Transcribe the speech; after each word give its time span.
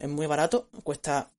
es 0.00 0.08
muy 0.08 0.26
barato, 0.26 0.68
cuesta 0.82 1.30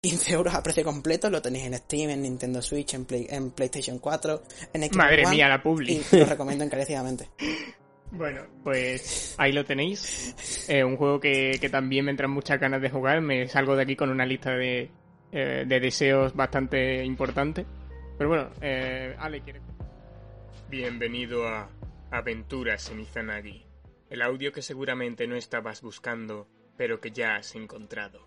15 0.00 0.32
euros 0.32 0.54
a 0.54 0.62
precio 0.62 0.82
completo, 0.82 1.30
lo 1.30 1.40
tenéis 1.42 1.66
en 1.66 1.74
Steam, 1.74 2.10
en 2.10 2.22
Nintendo 2.22 2.60
Switch, 2.62 2.94
en, 2.94 3.04
Play- 3.04 3.26
en 3.30 3.50
PlayStation 3.52 3.98
4, 3.98 4.42
en 4.72 4.82
Xbox 4.82 4.96
Madre 4.96 5.24
One, 5.26 5.36
mía, 5.36 5.48
la 5.48 5.62
publi. 5.62 6.02
y 6.12 6.16
lo 6.16 6.24
recomiendo 6.26 6.64
encarecidamente. 6.64 7.28
Bueno, 8.08 8.42
pues 8.62 9.34
ahí 9.36 9.50
lo 9.50 9.64
tenéis. 9.64 10.64
Eh, 10.68 10.84
un 10.84 10.96
juego 10.96 11.18
que, 11.18 11.58
que 11.60 11.68
también 11.68 12.04
me 12.04 12.12
entran 12.12 12.30
muchas 12.30 12.58
ganas 12.60 12.80
de 12.80 12.88
jugar. 12.88 13.20
Me 13.20 13.48
salgo 13.48 13.74
de 13.74 13.82
aquí 13.82 13.96
con 13.96 14.10
una 14.10 14.24
lista 14.24 14.52
de, 14.52 14.88
eh, 15.32 15.64
de 15.66 15.80
deseos 15.80 16.32
bastante 16.32 17.04
importante. 17.04 17.66
Pero 18.16 18.30
bueno, 18.30 18.50
eh, 18.60 19.12
Ale, 19.18 19.40
¿quieres? 19.40 19.60
Bienvenido 20.70 21.48
a 21.48 21.68
Aventuras 22.12 22.88
en 22.90 23.00
Izanagi. 23.00 23.66
El 24.08 24.22
audio 24.22 24.52
que 24.52 24.62
seguramente 24.62 25.26
no 25.26 25.34
estabas 25.34 25.82
buscando, 25.82 26.46
pero 26.76 27.00
que 27.00 27.10
ya 27.10 27.36
has 27.36 27.54
encontrado. 27.54 28.26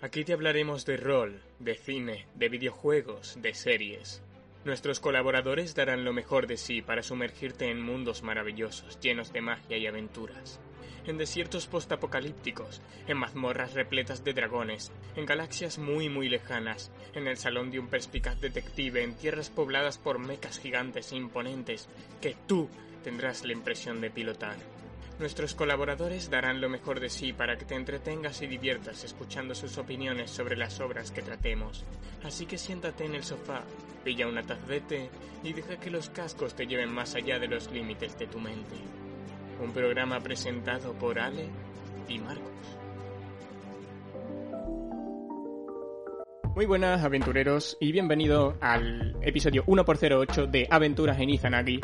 Aquí 0.00 0.24
te 0.24 0.32
hablaremos 0.32 0.84
de 0.84 0.96
rol, 0.96 1.40
de 1.60 1.76
cine, 1.76 2.26
de 2.34 2.48
videojuegos, 2.48 3.38
de 3.40 3.54
series. 3.54 4.20
Nuestros 4.64 5.00
colaboradores 5.00 5.74
darán 5.74 6.04
lo 6.04 6.12
mejor 6.12 6.46
de 6.46 6.56
sí 6.56 6.82
para 6.82 7.02
sumergirte 7.02 7.70
en 7.70 7.80
mundos 7.80 8.22
maravillosos, 8.22 8.98
llenos 9.00 9.32
de 9.32 9.40
magia 9.40 9.76
y 9.76 9.86
aventuras. 9.86 10.60
En 11.04 11.18
desiertos 11.18 11.66
postapocalípticos, 11.66 12.80
en 13.08 13.16
mazmorras 13.16 13.74
repletas 13.74 14.22
de 14.22 14.34
dragones, 14.34 14.92
en 15.16 15.26
galaxias 15.26 15.78
muy 15.78 16.08
muy 16.08 16.28
lejanas, 16.28 16.92
en 17.14 17.26
el 17.26 17.36
salón 17.36 17.72
de 17.72 17.80
un 17.80 17.88
perspicaz 17.88 18.40
detective, 18.40 19.02
en 19.02 19.14
tierras 19.14 19.50
pobladas 19.50 19.98
por 19.98 20.20
mecas 20.20 20.60
gigantes 20.60 21.10
e 21.10 21.16
imponentes, 21.16 21.88
que 22.20 22.36
tú 22.46 22.68
tendrás 23.02 23.44
la 23.44 23.52
impresión 23.52 24.00
de 24.00 24.10
pilotar. 24.10 24.56
Nuestros 25.22 25.54
colaboradores 25.54 26.30
darán 26.30 26.60
lo 26.60 26.68
mejor 26.68 26.98
de 26.98 27.08
sí 27.08 27.32
para 27.32 27.56
que 27.56 27.64
te 27.64 27.76
entretengas 27.76 28.42
y 28.42 28.48
diviertas 28.48 29.04
escuchando 29.04 29.54
sus 29.54 29.78
opiniones 29.78 30.32
sobre 30.32 30.56
las 30.56 30.80
obras 30.80 31.12
que 31.12 31.22
tratemos. 31.22 31.84
Así 32.24 32.44
que 32.44 32.58
siéntate 32.58 33.04
en 33.04 33.14
el 33.14 33.22
sofá, 33.22 33.62
pilla 34.02 34.26
una 34.26 34.42
taza 34.42 34.66
de 34.66 34.80
té 34.80 35.10
y 35.44 35.52
deja 35.52 35.76
que 35.76 35.92
los 35.92 36.10
cascos 36.10 36.56
te 36.56 36.66
lleven 36.66 36.92
más 36.92 37.14
allá 37.14 37.38
de 37.38 37.46
los 37.46 37.70
límites 37.70 38.18
de 38.18 38.26
tu 38.26 38.40
mente. 38.40 38.74
Un 39.62 39.70
programa 39.70 40.18
presentado 40.18 40.92
por 40.94 41.20
Ale 41.20 41.46
y 42.08 42.18
Marcos. 42.18 42.78
Muy 46.56 46.66
buenas 46.66 47.04
aventureros 47.04 47.76
y 47.78 47.92
bienvenido 47.92 48.56
al 48.60 49.16
episodio 49.22 49.64
1x08 49.66 50.50
de 50.50 50.66
Aventuras 50.68 51.20
en 51.20 51.30
Izanagi. 51.30 51.80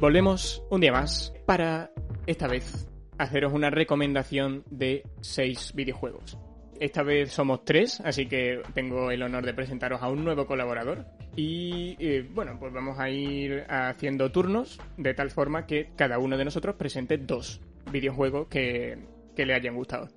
Volvemos 0.00 0.64
un 0.70 0.80
día 0.80 0.92
más 0.92 1.34
para 1.44 1.92
esta 2.30 2.46
vez 2.46 2.88
haceros 3.18 3.52
una 3.52 3.70
recomendación 3.70 4.64
de 4.70 5.02
6 5.20 5.72
videojuegos. 5.74 6.38
Esta 6.78 7.02
vez 7.02 7.30
somos 7.30 7.62
tres, 7.66 8.00
así 8.00 8.24
que 8.24 8.62
tengo 8.72 9.10
el 9.10 9.22
honor 9.22 9.44
de 9.44 9.52
presentaros 9.52 10.00
a 10.00 10.08
un 10.08 10.24
nuevo 10.24 10.46
colaborador. 10.46 11.04
Y 11.36 11.96
eh, 11.98 12.26
bueno, 12.32 12.56
pues 12.58 12.72
vamos 12.72 12.98
a 12.98 13.10
ir 13.10 13.66
haciendo 13.68 14.32
turnos 14.32 14.80
de 14.96 15.12
tal 15.12 15.30
forma 15.30 15.66
que 15.66 15.90
cada 15.94 16.18
uno 16.18 16.38
de 16.38 16.46
nosotros 16.46 16.76
presente 16.76 17.18
dos 17.18 17.60
videojuegos 17.92 18.48
que, 18.48 18.96
que 19.36 19.44
le 19.44 19.52
hayan 19.52 19.74
gustado. 19.74 20.08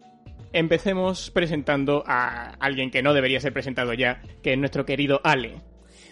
Empecemos 0.54 1.32
presentando 1.32 2.04
a 2.08 2.54
alguien 2.60 2.92
que 2.92 3.04
no 3.04 3.14
debería 3.14 3.42
ser 3.42 3.52
presentado 3.52 3.94
ya, 3.94 4.22
que 4.42 4.54
es 4.54 4.58
nuestro 4.58 4.86
querido 4.86 5.20
Ale. 5.26 5.56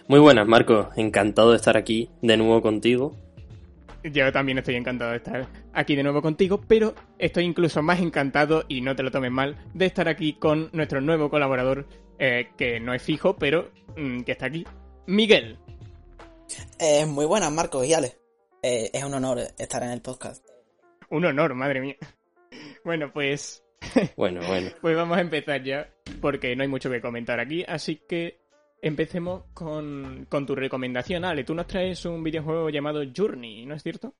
Muy 0.09 0.19
buenas, 0.19 0.45
Marco. 0.45 0.89
Encantado 0.97 1.51
de 1.51 1.57
estar 1.57 1.77
aquí 1.77 2.09
de 2.21 2.35
nuevo 2.35 2.61
contigo. 2.61 3.15
Yo 4.03 4.31
también 4.31 4.57
estoy 4.57 4.75
encantado 4.75 5.11
de 5.11 5.17
estar 5.17 5.47
aquí 5.73 5.95
de 5.95 6.03
nuevo 6.03 6.21
contigo, 6.21 6.59
pero 6.67 6.95
estoy 7.19 7.45
incluso 7.45 7.81
más 7.81 7.99
encantado, 7.99 8.65
y 8.67 8.81
no 8.81 8.95
te 8.95 9.03
lo 9.03 9.11
tomes 9.11 9.31
mal, 9.31 9.57
de 9.73 9.85
estar 9.85 10.07
aquí 10.07 10.33
con 10.33 10.69
nuestro 10.73 11.01
nuevo 11.01 11.29
colaborador, 11.29 11.87
eh, 12.17 12.49
que 12.57 12.79
no 12.79 12.93
es 12.93 13.03
fijo, 13.03 13.35
pero 13.35 13.71
mm, 13.95 14.21
que 14.21 14.31
está 14.31 14.47
aquí, 14.47 14.65
Miguel. 15.05 15.57
Eh, 16.79 17.05
muy 17.05 17.25
buenas, 17.25 17.51
Marcos 17.51 17.85
y 17.85 17.93
Ale. 17.93 18.17
Eh, 18.63 18.89
es 18.93 19.03
un 19.03 19.13
honor 19.13 19.39
estar 19.57 19.83
en 19.83 19.91
el 19.91 20.01
podcast. 20.01 20.45
Un 21.09 21.25
honor, 21.25 21.53
madre 21.53 21.81
mía. 21.81 21.95
Bueno, 22.83 23.11
pues, 23.13 23.63
Bueno, 24.17 24.41
bueno. 24.47 24.69
pues 24.81 24.95
vamos 24.95 25.17
a 25.17 25.21
empezar 25.21 25.63
ya, 25.63 25.89
porque 26.21 26.55
no 26.55 26.63
hay 26.63 26.69
mucho 26.69 26.89
que 26.89 27.01
comentar 27.01 27.39
aquí, 27.39 27.63
así 27.67 28.01
que 28.07 28.40
empecemos 28.81 29.43
con, 29.53 30.25
con 30.27 30.45
tu 30.45 30.55
recomendación, 30.55 31.23
Ale. 31.23 31.43
Tú 31.43 31.53
nos 31.53 31.67
traes 31.67 32.03
un 32.05 32.23
videojuego 32.23 32.69
llamado 32.69 33.01
Journey, 33.15 33.65
¿no 33.65 33.75
es 33.75 33.83
cierto? 33.83 34.15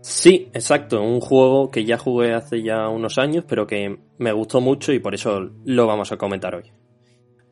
Sí, 0.00 0.48
exacto. 0.54 1.02
Un 1.02 1.20
juego 1.20 1.70
que 1.70 1.84
ya 1.84 1.98
jugué 1.98 2.32
hace 2.32 2.62
ya 2.62 2.88
unos 2.88 3.18
años, 3.18 3.44
pero 3.46 3.66
que 3.66 3.98
me 4.18 4.32
gustó 4.32 4.60
mucho 4.60 4.92
y 4.92 4.98
por 4.98 5.14
eso 5.14 5.50
lo 5.64 5.86
vamos 5.86 6.12
a 6.12 6.16
comentar 6.16 6.54
hoy. 6.54 6.72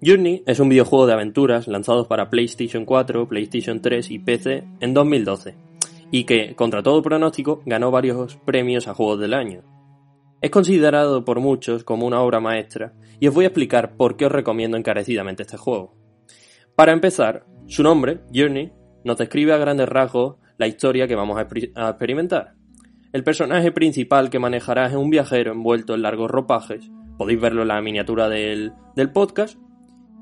Journey 0.05 0.43
es 0.47 0.61
un 0.61 0.69
videojuego 0.69 1.07
de 1.07 1.15
aventuras 1.15 1.69
lanzado 1.69 2.07
para 2.07 2.29
PlayStation 2.29 2.85
4, 2.85 3.29
PlayStation 3.29 3.81
3 3.81 4.11
y 4.11 4.19
PC 4.19 4.65
en 4.81 4.95
2012, 4.95 5.55
y 6.11 6.25
que, 6.25 6.55
contra 6.55 6.83
todo 6.83 7.03
pronóstico, 7.03 7.63
ganó 7.65 7.91
varios 7.91 8.37
premios 8.37 8.89
a 8.89 8.95
Juegos 8.95 9.21
del 9.21 9.35
Año. 9.35 9.76
Es 10.41 10.51
considerado 10.51 11.25
por 11.25 11.41
muchos 11.41 11.83
como 11.83 12.07
una 12.07 12.21
obra 12.21 12.41
maestra, 12.41 12.93
y 13.19 13.29
os 13.29 13.35
voy 13.35 13.45
a 13.45 13.49
explicar 13.49 13.97
por 13.97 14.17
qué 14.17 14.27
os 14.27 14.33
recomiendo 14.33 14.77
encarecidamente 14.77 15.43
este 15.43 15.57
juego. 15.57 15.95
Para 16.75 16.93
empezar, 16.93 17.47
su 17.67 17.83
nombre, 17.83 18.21
Journey, 18.35 18.73
nos 19.05 19.17
describe 19.17 19.55
a 19.55 19.59
grandes 19.59 19.89
rasgos 19.89 20.37
la 20.59 20.67
historia 20.67 21.09
que 21.09 21.17
vamos 21.17 21.39
a, 21.39 21.49
experi- 21.49 21.73
a 21.75 21.89
experimentar. 21.89 22.55
El 23.13 23.25
personaje 23.25 23.73
principal 23.73 24.29
que 24.29 24.39
manejarás 24.39 24.91
es 24.91 24.99
un 24.99 25.09
viajero 25.09 25.53
envuelto 25.53 25.95
en 25.95 26.03
largos 26.03 26.31
ropajes, 26.31 26.91
podéis 27.17 27.41
verlo 27.41 27.63
en 27.63 27.69
la 27.69 27.81
miniatura 27.81 28.29
del 28.29 28.73
podcast, 29.15 29.59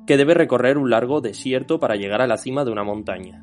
que 0.06 0.16
debe 0.16 0.34
recorrer 0.34 0.78
un 0.78 0.90
largo 0.90 1.20
desierto 1.20 1.80
para 1.80 1.96
llegar 1.96 2.20
a 2.20 2.26
la 2.26 2.36
cima 2.36 2.64
de 2.64 2.70
una 2.70 2.84
montaña. 2.84 3.42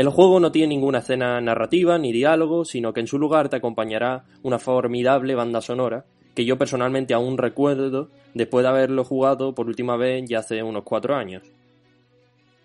El 0.00 0.08
juego 0.08 0.40
no 0.40 0.50
tiene 0.50 0.68
ninguna 0.68 1.00
escena 1.00 1.38
narrativa 1.42 1.98
ni 1.98 2.10
diálogo, 2.10 2.64
sino 2.64 2.94
que 2.94 3.00
en 3.00 3.06
su 3.06 3.18
lugar 3.18 3.50
te 3.50 3.56
acompañará 3.56 4.24
una 4.42 4.58
formidable 4.58 5.34
banda 5.34 5.60
sonora 5.60 6.06
que 6.34 6.46
yo 6.46 6.56
personalmente 6.56 7.12
aún 7.12 7.36
recuerdo 7.36 8.08
después 8.32 8.62
de 8.62 8.70
haberlo 8.70 9.04
jugado 9.04 9.54
por 9.54 9.66
última 9.66 9.98
vez 9.98 10.24
ya 10.26 10.38
hace 10.38 10.62
unos 10.62 10.84
cuatro 10.84 11.16
años. 11.16 11.42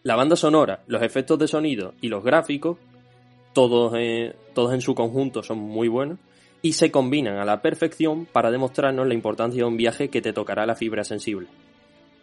La 0.04 0.16
banda 0.16 0.38
sonora, 0.38 0.86
los 0.88 1.02
efectos 1.02 1.38
de 1.38 1.50
sonido 1.50 1.94
y 2.00 2.08
los 2.08 2.24
gráficos, 2.24 2.78
todos, 3.52 3.92
eh, 3.98 4.34
todos 4.54 4.74
en 4.74 4.80
su 4.80 4.96
conjunto 4.96 5.44
son 5.44 5.58
muy 5.58 5.90
buenos 5.90 6.20
y 6.62 6.72
se 6.72 6.90
combinan 6.90 7.38
a 7.38 7.44
la 7.44 7.62
perfección 7.62 8.28
para 8.28 8.50
demostrarnos 8.50 9.10
la 9.10 9.14
importancia 9.14 9.62
de 9.62 9.68
un 9.68 9.76
viaje 9.76 10.08
que 10.08 10.22
te 10.22 10.32
tocará 10.32 10.66
la 10.66 10.76
fibra 10.76 11.04
sensible. 11.04 11.50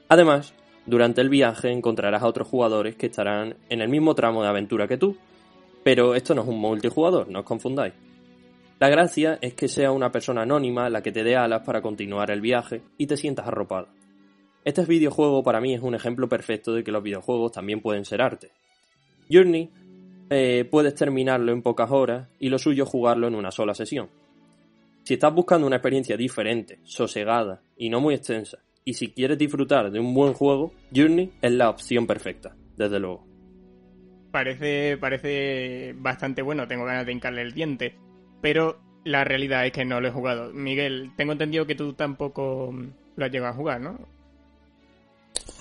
Además, 0.09 0.55
durante 0.87 1.21
el 1.21 1.29
viaje 1.29 1.71
encontrarás 1.71 2.23
a 2.23 2.27
otros 2.27 2.49
jugadores 2.49 2.97
que 2.97 3.07
estarán 3.07 3.57
en 3.69 3.81
el 3.81 3.89
mismo 3.89 4.15
tramo 4.15 4.43
de 4.43 4.49
aventura 4.49 4.89
que 4.89 4.99
tú, 4.99 5.17
pero 5.85 6.15
esto 6.15 6.35
no 6.35 6.43
es 6.43 6.49
un 6.49 6.59
multijugador, 6.59 7.29
no 7.29 7.41
os 7.41 7.45
confundáis. 7.45 7.95
La 8.81 8.89
gracia 8.89 9.39
es 9.41 9.55
que 9.55 9.69
sea 9.69 9.93
una 9.93 10.11
persona 10.11 10.43
anónima 10.43 10.91
la 10.91 11.03
que 11.03 11.13
te 11.13 11.23
dé 11.23 11.37
alas 11.37 11.63
para 11.65 11.81
continuar 11.81 12.33
el 12.33 12.41
viaje 12.41 12.83
y 12.99 13.07
te 13.07 13.17
sientas 13.17 13.47
arropado. 13.47 13.89
Este 14.65 14.85
videojuego 14.85 15.43
para 15.45 15.61
mí 15.61 15.75
es 15.75 15.83
un 15.83 15.95
ejemplo 15.95 16.29
perfecto 16.29 16.73
de 16.73 16.83
que 16.83 16.91
los 16.91 17.03
videojuegos 17.03 17.53
también 17.53 17.81
pueden 17.81 18.05
ser 18.05 18.21
arte. 18.21 18.51
Journey 19.31 19.71
eh, 20.31 20.67
puedes 20.69 20.95
terminarlo 20.95 21.53
en 21.53 21.63
pocas 21.63 21.91
horas 21.91 22.29
y 22.41 22.49
lo 22.49 22.59
suyo 22.59 22.87
jugarlo 22.87 23.29
en 23.29 23.35
una 23.35 23.51
sola 23.51 23.75
sesión. 23.75 24.09
Si 25.05 25.15
estás 25.15 25.35
buscando 25.35 25.67
una 25.67 25.77
experiencia 25.77 26.17
diferente, 26.17 26.79
sosegada 26.85 27.61
y 27.77 27.89
no 27.89 28.01
muy 28.01 28.15
extensa, 28.15 28.59
y 28.85 28.95
si 28.95 29.13
quieres 29.13 29.39
disfrutar 29.39 29.91
de 29.91 30.01
un 30.01 30.15
buen 30.15 30.33
juego, 30.33 30.73
Journey 30.95 31.33
es 31.41 31.53
la 31.53 31.71
opción 31.71 32.07
perfecta, 32.07 32.57
desde 32.77 32.99
luego. 32.99 33.27
Parece, 34.31 34.97
parece 34.97 35.95
bastante 35.97 36.43
bueno, 36.43 36.67
tengo 36.67 36.85
ganas 36.85 37.07
de 37.07 37.13
hincarle 37.13 37.43
el 37.43 37.53
diente, 37.53 37.97
pero 38.41 38.81
la 39.05 39.25
realidad 39.25 39.67
es 39.67 39.73
que 39.73 39.85
no 39.85 40.01
lo 40.01 40.09
he 40.09 40.13
jugado. 40.13 40.53
Miguel, 40.53 41.13
tengo 41.17 41.33
entendido 41.33 41.67
que 41.67 41.75
tú 41.75 41.93
tampoco 41.93 42.73
mm, 42.73 42.93
lo 43.17 43.25
has 43.25 43.31
llegado 43.31 43.53
a 43.53 43.57
jugar, 43.57 43.81
¿no? 43.81 43.99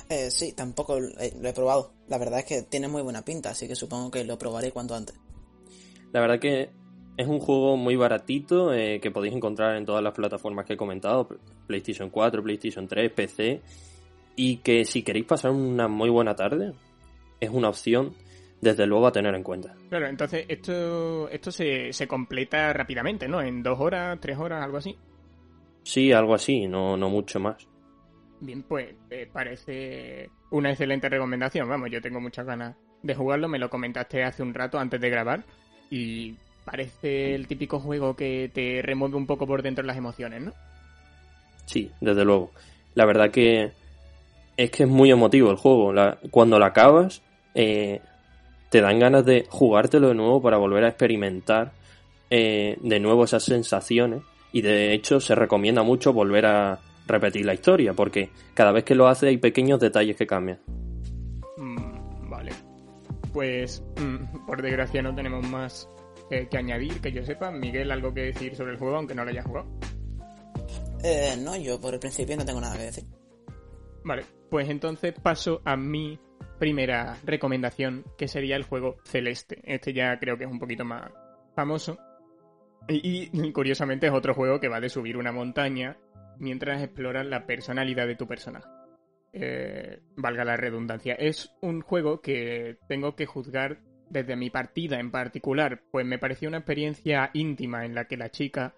Eh, 0.09 0.29
sí, 0.29 0.53
tampoco 0.53 0.97
eh, 0.97 1.33
lo 1.39 1.49
he 1.49 1.53
probado. 1.53 1.93
La 2.07 2.17
verdad 2.17 2.39
es 2.39 2.45
que 2.45 2.61
tiene 2.63 2.87
muy 2.87 3.01
buena 3.01 3.23
pinta, 3.23 3.51
así 3.51 3.67
que 3.67 3.75
supongo 3.75 4.11
que 4.11 4.23
lo 4.23 4.37
probaré 4.37 4.71
cuanto 4.71 4.95
antes. 4.95 5.15
La 6.11 6.19
verdad 6.19 6.39
que 6.39 6.69
es 7.17 7.27
un 7.27 7.39
juego 7.39 7.77
muy 7.77 7.95
baratito 7.95 8.73
eh, 8.73 8.99
que 9.01 9.11
podéis 9.11 9.33
encontrar 9.33 9.75
en 9.77 9.85
todas 9.85 10.03
las 10.03 10.13
plataformas 10.13 10.65
que 10.65 10.73
he 10.73 10.77
comentado, 10.77 11.27
PlayStation 11.71 12.09
4, 12.09 12.43
PlayStation 12.43 12.87
3, 12.87 13.11
PC, 13.11 13.61
y 14.35 14.57
que 14.57 14.85
si 14.85 15.03
queréis 15.03 15.25
pasar 15.25 15.51
una 15.51 15.87
muy 15.87 16.09
buena 16.09 16.35
tarde, 16.35 16.73
es 17.39 17.49
una 17.49 17.69
opción 17.69 18.13
desde 18.61 18.85
luego 18.85 19.07
a 19.07 19.11
tener 19.11 19.33
en 19.33 19.43
cuenta. 19.43 19.73
Claro, 19.89 20.07
entonces 20.07 20.45
esto, 20.47 21.27
esto 21.29 21.51
se, 21.51 21.91
se 21.93 22.07
completa 22.07 22.71
rápidamente, 22.73 23.27
¿no? 23.27 23.41
En 23.41 23.63
dos 23.63 23.79
horas, 23.79 24.19
tres 24.21 24.37
horas, 24.37 24.63
algo 24.63 24.77
así. 24.77 24.95
Sí, 25.83 26.11
algo 26.11 26.35
así, 26.35 26.67
no, 26.67 26.95
no 26.95 27.09
mucho 27.09 27.39
más. 27.39 27.67
Bien, 28.39 28.63
pues 28.63 28.93
eh, 29.09 29.27
parece 29.31 30.29
una 30.51 30.71
excelente 30.71 31.09
recomendación. 31.09 31.67
Vamos, 31.67 31.89
yo 31.91 32.01
tengo 32.01 32.19
muchas 32.19 32.45
ganas 32.45 32.75
de 33.01 33.15
jugarlo. 33.15 33.47
Me 33.47 33.59
lo 33.59 33.69
comentaste 33.69 34.23
hace 34.23 34.43
un 34.43 34.53
rato 34.53 34.79
antes 34.79 35.01
de 35.01 35.09
grabar. 35.09 35.43
Y 35.89 36.35
parece 36.65 37.35
el 37.35 37.47
típico 37.47 37.79
juego 37.79 38.15
que 38.15 38.49
te 38.53 38.81
remueve 38.81 39.15
un 39.15 39.27
poco 39.27 39.47
por 39.47 39.61
dentro 39.61 39.83
las 39.83 39.97
emociones, 39.97 40.41
¿no? 40.41 40.53
Sí, 41.65 41.91
desde 41.99 42.25
luego. 42.25 42.51
La 42.95 43.05
verdad 43.05 43.31
que 43.31 43.71
es 44.57 44.71
que 44.71 44.83
es 44.83 44.89
muy 44.89 45.11
emotivo 45.11 45.49
el 45.51 45.57
juego. 45.57 45.93
cuando 46.29 46.59
lo 46.59 46.65
acabas, 46.65 47.21
eh, 47.55 48.01
te 48.69 48.81
dan 48.81 48.99
ganas 48.99 49.25
de 49.25 49.45
jugártelo 49.49 50.09
de 50.09 50.15
nuevo 50.15 50.41
para 50.41 50.57
volver 50.57 50.83
a 50.83 50.89
experimentar 50.89 51.71
eh, 52.29 52.77
de 52.81 52.99
nuevo 52.99 53.23
esas 53.23 53.43
sensaciones. 53.43 54.21
Y 54.53 54.61
de 54.61 54.93
hecho 54.93 55.19
se 55.19 55.35
recomienda 55.35 55.83
mucho 55.83 56.13
volver 56.13 56.45
a 56.45 56.79
repetir 57.07 57.45
la 57.45 57.53
historia, 57.53 57.93
porque 57.93 58.29
cada 58.53 58.71
vez 58.71 58.83
que 58.83 58.95
lo 58.95 59.07
hace 59.07 59.27
hay 59.27 59.37
pequeños 59.37 59.79
detalles 59.79 60.15
que 60.15 60.27
cambian. 60.27 60.59
Mm, 61.57 62.29
vale. 62.29 62.51
Pues 63.33 63.83
mm, 63.97 64.45
por 64.45 64.61
desgracia 64.61 65.01
no 65.01 65.15
tenemos 65.15 65.47
más 65.47 65.89
eh, 66.29 66.47
que 66.49 66.57
añadir, 66.57 66.99
que 67.01 67.11
yo 67.11 67.23
sepa. 67.23 67.51
Miguel, 67.51 67.91
¿algo 67.91 68.13
que 68.13 68.21
decir 68.21 68.55
sobre 68.55 68.73
el 68.73 68.77
juego, 68.77 68.97
aunque 68.97 69.15
no 69.15 69.23
lo 69.23 69.31
haya 69.31 69.43
jugado? 69.43 69.67
Eh, 71.03 71.35
no, 71.39 71.55
yo 71.55 71.79
por 71.79 71.93
el 71.93 71.99
principio 71.99 72.37
no 72.37 72.45
tengo 72.45 72.61
nada 72.61 72.77
que 72.77 72.83
decir. 72.83 73.05
Vale, 74.03 74.23
pues 74.49 74.69
entonces 74.69 75.13
paso 75.21 75.61
a 75.65 75.75
mi 75.77 76.19
primera 76.59 77.17
recomendación, 77.23 78.05
que 78.17 78.27
sería 78.27 78.55
el 78.55 78.63
juego 78.63 78.97
Celeste. 79.03 79.61
Este 79.63 79.93
ya 79.93 80.19
creo 80.19 80.37
que 80.37 80.43
es 80.43 80.51
un 80.51 80.59
poquito 80.59 80.85
más 80.85 81.11
famoso. 81.55 81.97
Y, 82.87 83.29
curiosamente 83.53 84.07
es 84.07 84.13
otro 84.13 84.33
juego 84.33 84.59
que 84.59 84.69
va 84.69 84.79
de 84.79 84.89
subir 84.89 85.17
una 85.17 85.31
montaña 85.31 85.97
mientras 86.39 86.81
exploras 86.81 87.25
la 87.25 87.45
personalidad 87.45 88.07
de 88.07 88.15
tu 88.15 88.27
personaje. 88.27 88.67
Eh, 89.33 89.99
valga 90.15 90.43
la 90.43 90.57
redundancia. 90.57 91.13
Es 91.13 91.51
un 91.61 91.81
juego 91.81 92.21
que 92.21 92.77
tengo 92.87 93.15
que 93.15 93.25
juzgar 93.25 93.79
desde 94.11 94.35
mi 94.35 94.49
partida 94.49 94.99
en 94.99 95.09
particular, 95.09 95.83
pues 95.89 96.05
me 96.05 96.19
pareció 96.19 96.49
una 96.49 96.57
experiencia 96.57 97.31
íntima 97.33 97.85
en 97.85 97.95
la 97.95 98.05
que 98.05 98.17
la 98.17 98.29
chica, 98.29 98.75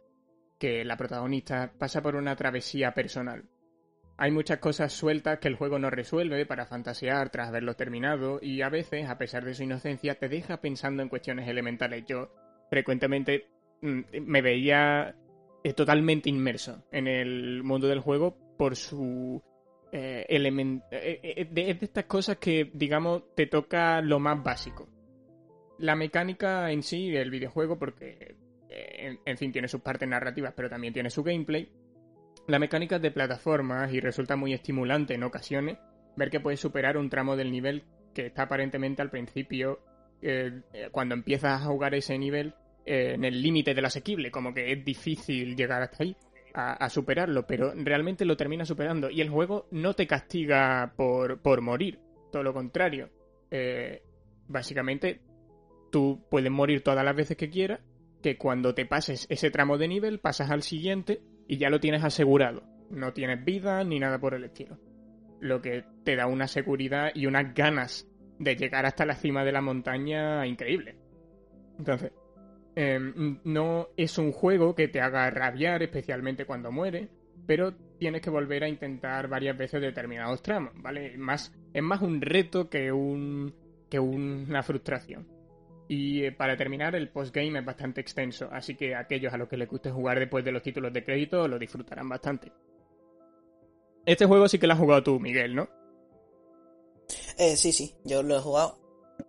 que 0.63 0.85
la 0.85 0.95
protagonista, 0.95 1.73
pasa 1.77 2.01
por 2.01 2.15
una 2.15 2.37
travesía 2.37 2.93
personal. 2.93 3.43
Hay 4.15 4.31
muchas 4.31 4.59
cosas 4.59 4.93
sueltas 4.93 5.39
que 5.39 5.49
el 5.49 5.55
juego 5.55 5.77
no 5.77 5.89
resuelve 5.89 6.45
para 6.45 6.65
fantasear 6.65 7.29
tras 7.31 7.49
haberlo 7.49 7.73
terminado 7.73 8.39
y 8.41 8.61
a 8.61 8.69
veces, 8.69 9.09
a 9.09 9.17
pesar 9.17 9.43
de 9.43 9.55
su 9.55 9.63
inocencia, 9.63 10.15
te 10.15 10.29
deja 10.29 10.61
pensando 10.61 11.03
en 11.03 11.09
cuestiones 11.09 11.49
elementales. 11.49 12.05
Yo 12.07 12.31
frecuentemente 12.69 13.49
mm, 13.81 14.21
me 14.21 14.41
veía 14.41 15.13
eh, 15.65 15.73
totalmente 15.73 16.29
inmerso 16.29 16.85
en 16.93 17.09
el 17.09 17.61
mundo 17.61 17.89
del 17.89 17.99
juego 17.99 18.37
por 18.57 18.77
su 18.77 19.43
eh, 19.91 20.25
elemento... 20.29 20.85
Eh, 20.91 21.45
de, 21.51 21.71
estas 21.71 22.05
cosas 22.05 22.37
que, 22.37 22.71
digamos, 22.73 23.35
te 23.35 23.47
toca 23.47 23.99
lo 23.99 24.17
más 24.17 24.41
básico. 24.41 24.87
La 25.79 25.97
mecánica 25.97 26.71
en 26.71 26.83
sí 26.83 27.11
del 27.11 27.31
videojuego, 27.31 27.77
porque, 27.77 28.37
en 29.25 29.37
fin, 29.37 29.51
tiene 29.51 29.67
sus 29.67 29.81
partes 29.81 30.07
narrativas, 30.07 30.53
pero 30.55 30.69
también 30.69 30.93
tiene 30.93 31.09
su 31.09 31.23
gameplay 31.23 31.69
la 32.47 32.59
mecánica 32.59 32.99
de 32.99 33.11
plataformas 33.11 33.93
y 33.93 33.99
resulta 33.99 34.35
muy 34.35 34.53
estimulante 34.53 35.13
en 35.13 35.23
ocasiones 35.23 35.77
ver 36.15 36.29
que 36.29 36.39
puedes 36.39 36.59
superar 36.59 36.97
un 36.97 37.09
tramo 37.09 37.35
del 37.35 37.51
nivel 37.51 37.83
que 38.13 38.27
está 38.27 38.43
aparentemente 38.43 39.01
al 39.01 39.09
principio, 39.09 39.79
eh, 40.21 40.61
eh, 40.73 40.89
cuando 40.91 41.15
empiezas 41.15 41.61
a 41.61 41.65
jugar 41.65 41.95
ese 41.95 42.17
nivel, 42.17 42.53
eh, 42.85 43.13
en 43.15 43.23
el 43.23 43.41
límite 43.41 43.73
del 43.73 43.85
asequible, 43.85 44.29
como 44.29 44.53
que 44.53 44.71
es 44.71 44.85
difícil 44.85 45.55
llegar 45.55 45.81
hasta 45.81 46.03
ahí, 46.03 46.15
a, 46.55 46.87
superarlo, 46.87 47.47
pero 47.47 47.73
realmente 47.73 48.25
lo 48.25 48.37
terminas 48.37 48.67
superando 48.67 49.09
y 49.09 49.21
el 49.21 49.29
juego 49.31 49.65
no 49.71 49.95
te 49.95 50.05
castiga 50.05 50.93
por, 50.95 51.41
por 51.41 51.61
morir, 51.61 51.99
todo 52.31 52.43
lo 52.43 52.53
contrario. 52.53 53.09
básicamente, 54.47 55.21
tú 55.91 56.23
puedes 56.29 56.51
morir 56.51 56.83
todas 56.83 57.03
las 57.03 57.15
veces 57.15 57.37
que 57.37 57.49
quieras, 57.49 57.79
que 58.23 58.37
cuando 58.37 58.73
te 58.73 58.87
pases 58.87 59.27
ese 59.29 59.51
tramo 59.51 59.77
de 59.77 59.87
nivel 59.87 60.19
pasas 60.19 60.49
al 60.49 60.63
siguiente 60.63 61.21
y 61.47 61.57
ya 61.57 61.69
lo 61.69 61.79
tienes 61.79 62.03
asegurado. 62.03 62.63
No 62.89 63.13
tienes 63.13 63.43
vida 63.45 63.83
ni 63.83 63.99
nada 63.99 64.17
por 64.17 64.33
el 64.33 64.45
estilo. 64.45 64.79
Lo 65.39 65.61
que 65.61 65.83
te 66.03 66.15
da 66.15 66.25
una 66.25 66.47
seguridad 66.47 67.11
y 67.13 67.27
unas 67.27 67.53
ganas 67.53 68.09
de 68.39 68.55
llegar 68.55 68.85
hasta 68.85 69.05
la 69.05 69.15
cima 69.15 69.43
de 69.43 69.51
la 69.51 69.61
montaña 69.61 70.47
increíble. 70.47 70.95
Entonces, 71.77 72.13
em, 72.75 73.39
no 73.43 73.89
es 73.97 74.17
un 74.17 74.31
juego 74.31 74.73
que 74.73 74.87
te 74.87 75.01
haga 75.01 75.29
rabiar, 75.29 75.83
especialmente 75.83 76.45
cuando 76.45 76.71
muere, 76.71 77.09
pero 77.45 77.73
tienes 77.99 78.21
que 78.21 78.29
volver 78.29 78.63
a 78.63 78.69
intentar 78.69 79.27
varias 79.27 79.57
veces 79.57 79.81
determinados 79.81 80.41
tramos, 80.41 80.73
¿vale? 80.81 81.17
Más, 81.17 81.53
es 81.73 81.83
más 81.83 82.01
un 82.01 82.21
reto 82.21 82.69
que, 82.69 82.91
un, 82.91 83.53
que 83.89 83.99
una 83.99 84.63
frustración. 84.63 85.27
Y 85.95 86.25
eh, 86.25 86.31
para 86.31 86.57
terminar, 86.57 86.95
el 86.95 87.09
postgame 87.09 87.59
es 87.59 87.65
bastante 87.65 88.01
extenso, 88.01 88.49
así 88.51 88.75
que 88.75 88.95
aquellos 88.95 89.31
a 89.31 89.37
los 89.37 89.47
que 89.47 89.57
les 89.57 89.69
guste 89.69 89.91
jugar 89.91 90.17
después 90.17 90.43
de 90.43 90.51
los 90.51 90.63
títulos 90.63 90.91
de 90.91 91.03
crédito 91.03 91.47
lo 91.47 91.59
disfrutarán 91.59 92.09
bastante. 92.09 92.51
Este 94.03 94.25
juego 94.25 94.47
sí 94.47 94.57
que 94.57 94.65
lo 94.65 94.73
has 94.73 94.79
jugado 94.79 95.03
tú, 95.03 95.19
Miguel, 95.19 95.53
¿no? 95.53 95.69
Eh, 97.37 97.55
sí, 97.55 97.71
sí, 97.71 97.93
yo 98.05 98.23
lo 98.23 98.35
he 98.35 98.39
jugado 98.39 98.79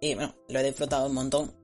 y 0.00 0.14
bueno, 0.14 0.34
lo 0.48 0.58
he 0.58 0.62
disfrutado 0.62 1.06
un 1.06 1.14
montón. 1.14 1.54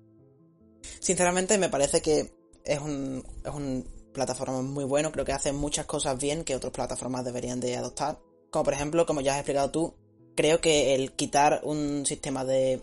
Sinceramente 0.83 1.57
me 1.57 1.71
parece 1.71 2.03
que 2.03 2.31
es 2.63 2.79
un, 2.79 3.25
es 3.43 3.55
un 3.55 3.87
plataforma 4.13 4.61
muy 4.61 4.85
bueno, 4.85 5.13
creo 5.13 5.25
que 5.25 5.33
hace 5.33 5.53
muchas 5.53 5.87
cosas 5.87 6.21
bien 6.21 6.45
que 6.45 6.57
otras 6.57 6.75
plataformas 6.75 7.25
deberían 7.25 7.59
de 7.59 7.75
adoptar. 7.75 8.19
Como 8.51 8.65
por 8.65 8.75
ejemplo, 8.75 9.07
como 9.07 9.23
ya 9.23 9.33
has 9.33 9.39
explicado 9.39 9.71
tú, 9.71 9.95
creo 10.37 10.61
que 10.61 10.95
el 10.95 11.13
quitar 11.13 11.63
un 11.65 12.05
sistema 12.05 12.45
de 12.45 12.83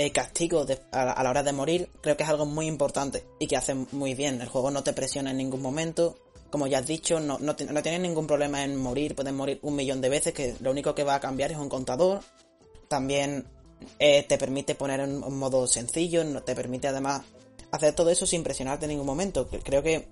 eh, 0.00 0.12
castigo 0.12 0.64
a, 0.92 1.22
la 1.24 1.30
hora 1.30 1.42
de 1.42 1.52
morir, 1.52 1.90
creo 2.00 2.16
que 2.16 2.22
es 2.22 2.28
algo 2.28 2.46
muy 2.46 2.66
importante 2.66 3.24
y 3.40 3.48
que 3.48 3.56
hace 3.56 3.74
muy 3.74 4.14
bien. 4.14 4.40
El 4.40 4.46
juego 4.46 4.70
no 4.70 4.84
te 4.84 4.92
presiona 4.92 5.32
en 5.32 5.38
ningún 5.38 5.60
momento. 5.60 6.16
Como 6.50 6.68
ya 6.68 6.78
has 6.78 6.86
dicho, 6.86 7.18
no, 7.18 7.36
no, 7.40 7.56
tienes 7.56 8.00
ningún 8.00 8.28
problema 8.28 8.62
en 8.62 8.76
morir, 8.76 9.16
puedes 9.16 9.34
morir 9.34 9.58
un 9.62 9.74
millón 9.74 10.00
de 10.00 10.08
veces, 10.08 10.32
que 10.32 10.54
lo 10.60 10.70
único 10.70 10.94
que 10.94 11.02
va 11.02 11.16
a 11.16 11.20
cambiar 11.20 11.50
es 11.50 11.58
un 11.58 11.68
contador. 11.68 12.20
También 12.86 13.44
eh, 13.98 14.22
te 14.22 14.38
permite 14.38 14.76
poner 14.76 15.00
en 15.00 15.18
modo 15.18 15.66
sencillo, 15.66 16.22
no 16.22 16.44
te 16.44 16.54
permite 16.54 16.86
además 16.86 17.22
hacer 17.72 17.92
todo 17.92 18.10
eso 18.10 18.24
sin 18.24 18.44
presionarte 18.44 18.84
en 18.84 18.90
ningún 18.90 19.06
momento. 19.06 19.48
Creo 19.48 19.82
que 19.82 20.06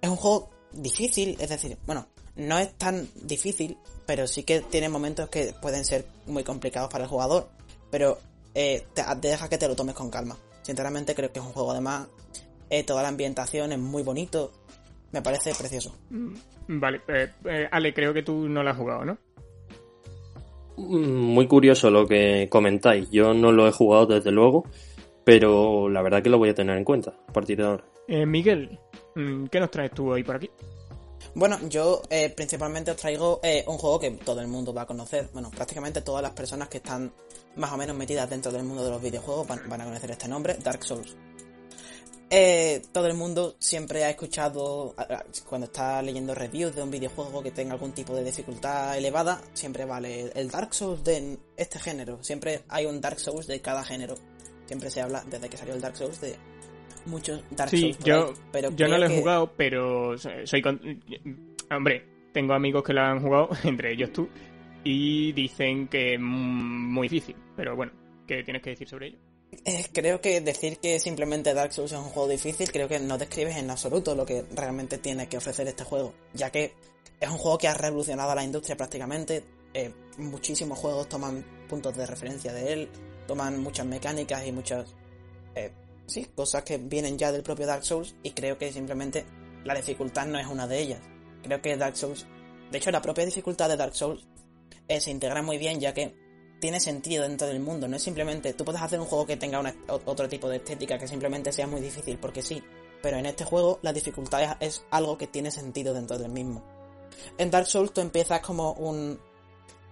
es 0.00 0.10
un 0.10 0.16
juego 0.16 0.50
difícil, 0.72 1.36
es 1.38 1.50
decir, 1.50 1.78
bueno, 1.86 2.08
no 2.34 2.58
es 2.58 2.74
tan 2.74 3.08
difícil, 3.22 3.78
pero 4.06 4.26
sí 4.26 4.42
que 4.42 4.62
tiene 4.62 4.88
momentos 4.88 5.28
que 5.28 5.54
pueden 5.62 5.84
ser 5.84 6.04
muy 6.26 6.42
complicados 6.42 6.90
para 6.90 7.04
el 7.04 7.10
jugador. 7.10 7.48
Pero 7.92 8.18
eh, 8.54 8.86
te, 8.94 9.02
deja 9.20 9.48
que 9.48 9.58
te 9.58 9.68
lo 9.68 9.76
tomes 9.76 9.94
con 9.94 10.10
calma. 10.10 10.36
Sinceramente 10.62 11.14
creo 11.14 11.32
que 11.32 11.40
es 11.40 11.44
un 11.44 11.52
juego 11.52 11.72
además, 11.72 12.08
eh, 12.70 12.84
toda 12.84 13.02
la 13.02 13.08
ambientación 13.08 13.72
es 13.72 13.78
muy 13.78 14.02
bonito, 14.02 14.52
me 15.12 15.20
parece 15.20 15.52
precioso. 15.54 15.94
Mm, 16.10 16.34
vale, 16.80 17.02
eh, 17.08 17.68
Ale, 17.70 17.92
creo 17.92 18.14
que 18.14 18.22
tú 18.22 18.48
no 18.48 18.62
lo 18.62 18.70
has 18.70 18.76
jugado, 18.76 19.04
¿no? 19.04 19.18
Mm, 20.76 21.34
muy 21.34 21.46
curioso 21.46 21.90
lo 21.90 22.06
que 22.06 22.48
comentáis. 22.50 23.10
Yo 23.10 23.34
no 23.34 23.52
lo 23.52 23.68
he 23.68 23.72
jugado 23.72 24.06
desde 24.06 24.30
luego, 24.30 24.64
pero 25.24 25.88
la 25.88 26.02
verdad 26.02 26.22
que 26.22 26.30
lo 26.30 26.38
voy 26.38 26.50
a 26.50 26.54
tener 26.54 26.76
en 26.78 26.84
cuenta 26.84 27.14
a 27.28 27.32
partir 27.32 27.58
de 27.58 27.64
ahora. 27.64 27.84
Miguel, 28.08 28.78
mm, 29.14 29.46
¿qué 29.46 29.60
nos 29.60 29.70
traes 29.70 29.92
tú 29.92 30.10
hoy 30.10 30.22
por 30.22 30.36
aquí? 30.36 30.50
Bueno, 31.34 31.58
yo 31.68 32.02
eh, 32.10 32.30
principalmente 32.30 32.90
os 32.90 32.96
traigo 32.96 33.40
eh, 33.42 33.64
un 33.66 33.78
juego 33.78 33.98
que 33.98 34.10
todo 34.12 34.40
el 34.40 34.48
mundo 34.48 34.72
va 34.72 34.82
a 34.82 34.86
conocer. 34.86 35.28
Bueno, 35.32 35.50
prácticamente 35.50 36.02
todas 36.02 36.22
las 36.22 36.32
personas 36.32 36.68
que 36.68 36.78
están 36.78 37.12
más 37.56 37.72
o 37.72 37.76
menos 37.76 37.96
metidas 37.96 38.28
dentro 38.28 38.52
del 38.52 38.64
mundo 38.64 38.84
de 38.84 38.90
los 38.90 39.02
videojuegos 39.02 39.46
van, 39.46 39.80
a 39.80 39.84
conocer 39.84 40.10
este 40.10 40.28
nombre, 40.28 40.56
Dark 40.62 40.84
Souls. 40.84 41.16
Eh, 42.30 42.82
todo 42.90 43.06
el 43.06 43.14
mundo 43.14 43.54
siempre 43.58 44.04
ha 44.04 44.10
escuchado, 44.10 44.94
cuando 45.48 45.66
está 45.66 46.02
leyendo 46.02 46.34
reviews 46.34 46.74
de 46.74 46.82
un 46.82 46.90
videojuego 46.90 47.42
que 47.42 47.52
tenga 47.52 47.74
algún 47.74 47.92
tipo 47.92 48.14
de 48.14 48.24
dificultad 48.24 48.96
elevada, 48.96 49.40
siempre 49.52 49.84
vale 49.84 50.32
el 50.34 50.50
Dark 50.50 50.74
Souls 50.74 51.04
de 51.04 51.38
este 51.56 51.78
género. 51.78 52.22
Siempre 52.24 52.64
hay 52.68 52.86
un 52.86 53.00
Dark 53.00 53.20
Souls 53.20 53.46
de 53.46 53.60
cada 53.60 53.84
género. 53.84 54.14
Siempre 54.66 54.90
se 54.90 55.02
habla, 55.02 55.24
desde 55.28 55.48
que 55.48 55.56
salió 55.56 55.74
el 55.74 55.80
Dark 55.80 55.96
Souls, 55.96 56.20
de 56.20 56.36
muchos 57.06 57.42
Dark 57.50 57.70
sí, 57.70 57.94
yo, 58.04 58.32
pero 58.52 58.70
yo 58.74 58.88
no 58.88 58.98
lo 58.98 59.06
he 59.06 59.20
jugado, 59.20 59.52
pero 59.56 60.16
soy 60.18 60.62
hombre, 61.70 62.04
tengo 62.32 62.54
amigos 62.54 62.82
que 62.82 62.92
lo 62.92 63.00
han 63.00 63.20
jugado, 63.20 63.48
entre 63.64 63.92
ellos 63.92 64.12
tú, 64.12 64.28
y 64.82 65.32
dicen 65.32 65.88
que 65.88 66.14
es 66.14 66.20
muy 66.20 67.08
difícil. 67.08 67.36
Pero 67.56 67.76
bueno, 67.76 67.92
¿qué 68.26 68.42
tienes 68.42 68.62
que 68.62 68.70
decir 68.70 68.88
sobre 68.88 69.08
ello? 69.08 69.18
Eh, 69.64 69.86
creo 69.92 70.20
que 70.20 70.40
decir 70.40 70.78
que 70.78 70.98
simplemente 70.98 71.54
Dark 71.54 71.72
Souls 71.72 71.92
es 71.92 71.98
un 71.98 72.04
juego 72.04 72.28
difícil, 72.28 72.70
creo 72.72 72.88
que 72.88 72.98
no 72.98 73.16
describes 73.16 73.56
en 73.56 73.70
absoluto 73.70 74.14
lo 74.14 74.26
que 74.26 74.44
realmente 74.54 74.98
tiene 74.98 75.28
que 75.28 75.36
ofrecer 75.36 75.68
este 75.68 75.84
juego, 75.84 76.12
ya 76.32 76.50
que 76.50 76.74
es 77.20 77.28
un 77.28 77.38
juego 77.38 77.56
que 77.56 77.68
ha 77.68 77.74
revolucionado 77.74 78.34
la 78.34 78.44
industria 78.44 78.76
prácticamente. 78.76 79.44
Eh, 79.72 79.92
muchísimos 80.18 80.78
juegos 80.78 81.08
toman 81.08 81.44
puntos 81.68 81.96
de 81.96 82.06
referencia 82.06 82.52
de 82.52 82.72
él, 82.72 82.88
toman 83.26 83.60
muchas 83.60 83.86
mecánicas 83.86 84.46
y 84.46 84.52
muchas 84.52 84.94
eh, 85.54 85.70
sí, 86.06 86.26
cosas 86.34 86.62
que 86.62 86.78
vienen 86.78 87.18
ya 87.18 87.32
del 87.32 87.42
propio 87.42 87.66
Dark 87.66 87.84
Souls 87.84 88.14
y 88.22 88.30
creo 88.32 88.58
que 88.58 88.72
simplemente 88.72 89.24
la 89.64 89.74
dificultad 89.74 90.26
no 90.26 90.38
es 90.38 90.46
una 90.46 90.66
de 90.66 90.80
ellas. 90.80 91.00
Creo 91.42 91.60
que 91.60 91.76
Dark 91.76 91.96
Souls, 91.96 92.26
de 92.70 92.78
hecho 92.78 92.90
la 92.90 93.02
propia 93.02 93.24
dificultad 93.24 93.68
de 93.68 93.76
Dark 93.76 93.94
Souls 93.94 94.26
eh, 94.88 95.00
se 95.00 95.10
integra 95.10 95.42
muy 95.42 95.58
bien 95.58 95.80
ya 95.80 95.92
que 95.92 96.14
tiene 96.60 96.80
sentido 96.80 97.24
dentro 97.24 97.46
del 97.46 97.60
mundo, 97.60 97.88
no 97.88 97.96
es 97.96 98.02
simplemente 98.02 98.54
tú 98.54 98.64
puedes 98.64 98.80
hacer 98.80 98.98
un 98.98 99.06
juego 99.06 99.26
que 99.26 99.36
tenga 99.36 99.62
otro 100.06 100.28
tipo 100.28 100.48
de 100.48 100.56
estética 100.56 100.96
que 100.98 101.06
simplemente 101.06 101.52
sea 101.52 101.66
muy 101.66 101.80
difícil 101.80 102.16
porque 102.18 102.40
sí, 102.40 102.62
pero 103.02 103.18
en 103.18 103.26
este 103.26 103.44
juego 103.44 103.80
la 103.82 103.92
dificultad 103.92 104.56
es, 104.60 104.82
algo 104.90 105.18
que 105.18 105.26
tiene 105.26 105.50
sentido 105.50 105.92
dentro 105.92 106.16
del 106.16 106.30
mismo. 106.30 106.64
En 107.36 107.50
Dark 107.50 107.66
Souls 107.66 107.92
tú 107.92 108.00
empiezas 108.00 108.40
como 108.40 108.72
un... 108.72 109.20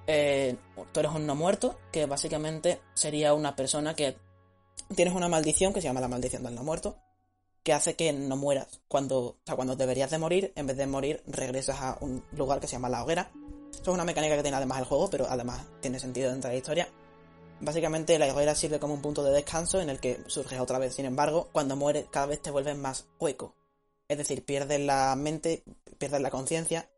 eh, 0.06 0.56
tú 0.92 1.00
eres 1.00 1.12
un 1.12 1.26
no 1.26 1.34
muerto, 1.34 1.78
que 1.92 2.06
básicamente 2.06 2.80
sería 2.94 3.34
una 3.34 3.54
persona 3.54 3.94
que 3.94 4.16
tienes 4.94 5.14
una 5.14 5.28
maldición 5.28 5.72
que 5.72 5.80
se 5.80 5.88
llama 5.88 6.00
la 6.00 6.08
maldición 6.08 6.42
del 6.42 6.54
no 6.54 6.62
muerto, 6.62 6.96
que 7.62 7.72
hace 7.72 7.94
que 7.94 8.12
no 8.12 8.36
mueras. 8.36 8.80
Cuando, 8.88 9.18
o 9.18 9.36
sea, 9.44 9.56
cuando 9.56 9.76
deberías 9.76 10.10
de 10.10 10.18
morir, 10.18 10.52
en 10.56 10.66
vez 10.66 10.76
de 10.76 10.86
morir, 10.86 11.22
regresas 11.26 11.80
a 11.80 11.98
un 12.00 12.24
lugar 12.32 12.60
que 12.60 12.66
se 12.66 12.72
llama 12.72 12.88
la 12.88 13.02
hoguera. 13.04 13.30
Eso 13.72 13.82
es 13.82 13.88
una 13.88 14.04
mecánica 14.04 14.36
que 14.36 14.42
tiene 14.42 14.56
además 14.56 14.80
el 14.80 14.84
juego, 14.84 15.08
pero 15.10 15.26
además 15.28 15.64
tiene 15.80 15.98
sentido 15.98 16.30
dentro 16.30 16.48
de 16.48 16.54
la 16.54 16.58
historia. 16.58 16.88
Básicamente 17.60 18.18
la 18.18 18.32
hoguera 18.32 18.54
sirve 18.54 18.80
como 18.80 18.94
un 18.94 19.02
punto 19.02 19.22
de 19.22 19.32
descanso 19.32 19.80
en 19.80 19.88
el 19.88 20.00
que 20.00 20.20
surges 20.26 20.58
otra 20.58 20.78
vez. 20.78 20.94
Sin 20.94 21.04
embargo, 21.04 21.48
cuando 21.52 21.76
mueres 21.76 22.06
cada 22.10 22.26
vez 22.26 22.42
te 22.42 22.50
vuelves 22.50 22.76
más 22.76 23.06
hueco. 23.20 23.54
Es 24.08 24.18
decir, 24.18 24.44
pierdes 24.44 24.80
la 24.80 25.14
mente, 25.16 25.62
pierdes 25.96 26.20
la 26.20 26.30
conciencia 26.30 26.90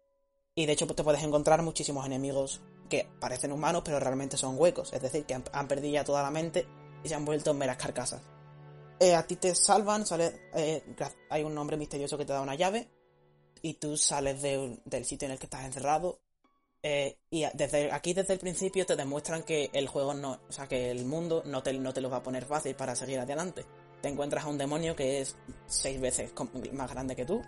y 0.55 0.67
de 0.67 0.73
hecho 0.73 0.87
te 0.87 1.05
puedes 1.05 1.23
encontrar 1.23 1.63
muchísimos 1.63 2.07
enemigos 2.07 2.63
que 2.89 3.09
parecen 3.21 3.53
humanos 3.53 3.83
pero 3.85 4.01
realmente 4.01 4.39
son 4.39 4.59
huecos. 4.59 4.95
Es 4.95 5.03
decir, 5.03 5.27
que 5.27 5.35
han, 5.35 5.45
han 5.53 5.69
perdido 5.69 5.93
ya 5.93 6.05
toda 6.05 6.23
la 6.23 6.31
mente 6.31 6.67
y 7.05 7.09
se 7.09 7.15
han 7.15 7.25
vuelto 7.25 7.55
meras 7.55 7.77
carcasas. 7.77 8.23
Eh, 8.99 9.15
a 9.15 9.27
ti 9.27 9.37
te 9.37 9.55
salvan, 9.55 10.07
sale, 10.07 10.49
eh, 10.55 10.83
hay 11.31 11.43
un 11.45 11.55
nombre 11.55 11.77
misterioso 11.77 12.17
que 12.19 12.25
te 12.25 12.33
da 12.33 12.41
una 12.41 12.55
llave 12.55 12.89
y 13.63 13.75
tú 13.75 13.97
sales 13.97 14.41
de- 14.43 14.79
del 14.85 15.05
sitio 15.05 15.27
en 15.27 15.33
el 15.33 15.39
que 15.39 15.47
estás 15.47 15.65
encerrado. 15.65 16.21
eh, 16.87 17.17
y 17.31 17.47
desde 17.55 17.91
aquí, 17.93 18.13
desde 18.13 18.35
el 18.35 18.39
principio, 18.39 18.85
te 18.85 18.95
demuestran 18.95 19.43
que 19.43 19.71
el 19.73 19.89
juego 19.89 20.13
no, 20.13 20.39
o 20.47 20.53
sea, 20.53 20.67
que 20.67 20.91
el 20.91 21.07
mundo 21.07 21.43
no 21.47 21.63
te, 21.63 21.73
no 21.73 21.95
te 21.95 22.03
lo 22.03 22.11
va 22.11 22.19
a 22.19 22.23
poner 22.23 22.45
fácil 22.45 22.75
para 22.75 22.95
seguir 22.95 23.19
adelante. 23.19 23.65
Te 24.03 24.09
encuentras 24.11 24.45
a 24.45 24.49
un 24.49 24.59
demonio 24.59 24.95
que 24.95 25.23
es 25.23 25.35
seis 25.65 25.99
veces 25.99 26.35
más 26.75 26.91
grande 26.93 27.17
que 27.17 27.25
tú 27.25 27.43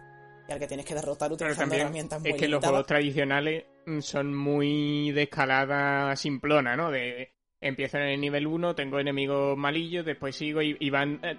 y 0.49 0.53
al 0.53 0.59
que 0.59 0.67
tienes 0.67 0.87
que 0.87 0.95
derrotar 0.95 1.31
utilizando 1.33 1.65
también 1.65 1.81
herramientas 1.83 2.19
muy 2.23 2.31
es 2.31 2.37
que 2.37 2.49
los 2.49 2.65
juegos 2.65 2.87
tradicionales 2.87 3.65
mm, 3.85 4.01
son 4.01 4.35
muy 4.35 5.13
de 5.13 5.25
escalada 5.25 6.17
simplona, 6.17 6.75
¿no? 6.75 6.91
De 6.91 7.36
empiezo 7.61 7.99
en 7.99 8.05
el 8.05 8.21
nivel 8.21 8.47
1, 8.47 8.75
tengo 8.75 8.99
enemigos 8.99 9.57
malillos, 9.57 10.05
después 10.05 10.37
sigo 10.37 10.61
y, 10.63 10.91
van 10.91 11.21
eh, 11.23 11.37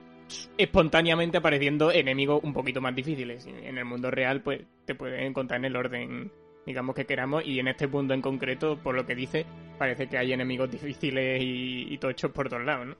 espontáneamente 0.57 1.37
apareciendo 1.37 1.91
enemigos 1.91 2.41
un 2.43 2.53
poquito 2.53 2.81
más 2.81 2.95
difíciles. 2.95 3.45
En 3.45 3.77
el 3.77 3.85
mundo 3.85 4.11
real, 4.11 4.41
pues 4.41 4.61
te 4.85 4.95
puedes 4.95 5.21
encontrar 5.21 5.59
en 5.59 5.65
el 5.65 5.75
orden, 5.75 6.31
digamos 6.65 6.95
que 6.95 7.05
queramos, 7.05 7.45
y 7.45 7.59
en 7.59 7.67
este 7.67 7.87
punto 7.87 8.13
en 8.13 8.21
concreto, 8.21 8.81
por 8.81 8.95
lo 8.95 9.05
que 9.05 9.15
dice, 9.15 9.45
parece 9.77 10.07
que 10.07 10.17
hay 10.17 10.33
enemigos 10.33 10.71
difíciles 10.71 11.41
y, 11.43 11.97
tochos 11.97 12.31
por 12.31 12.49
todos 12.49 12.63
lados, 12.63 12.87
¿no? 12.87 12.97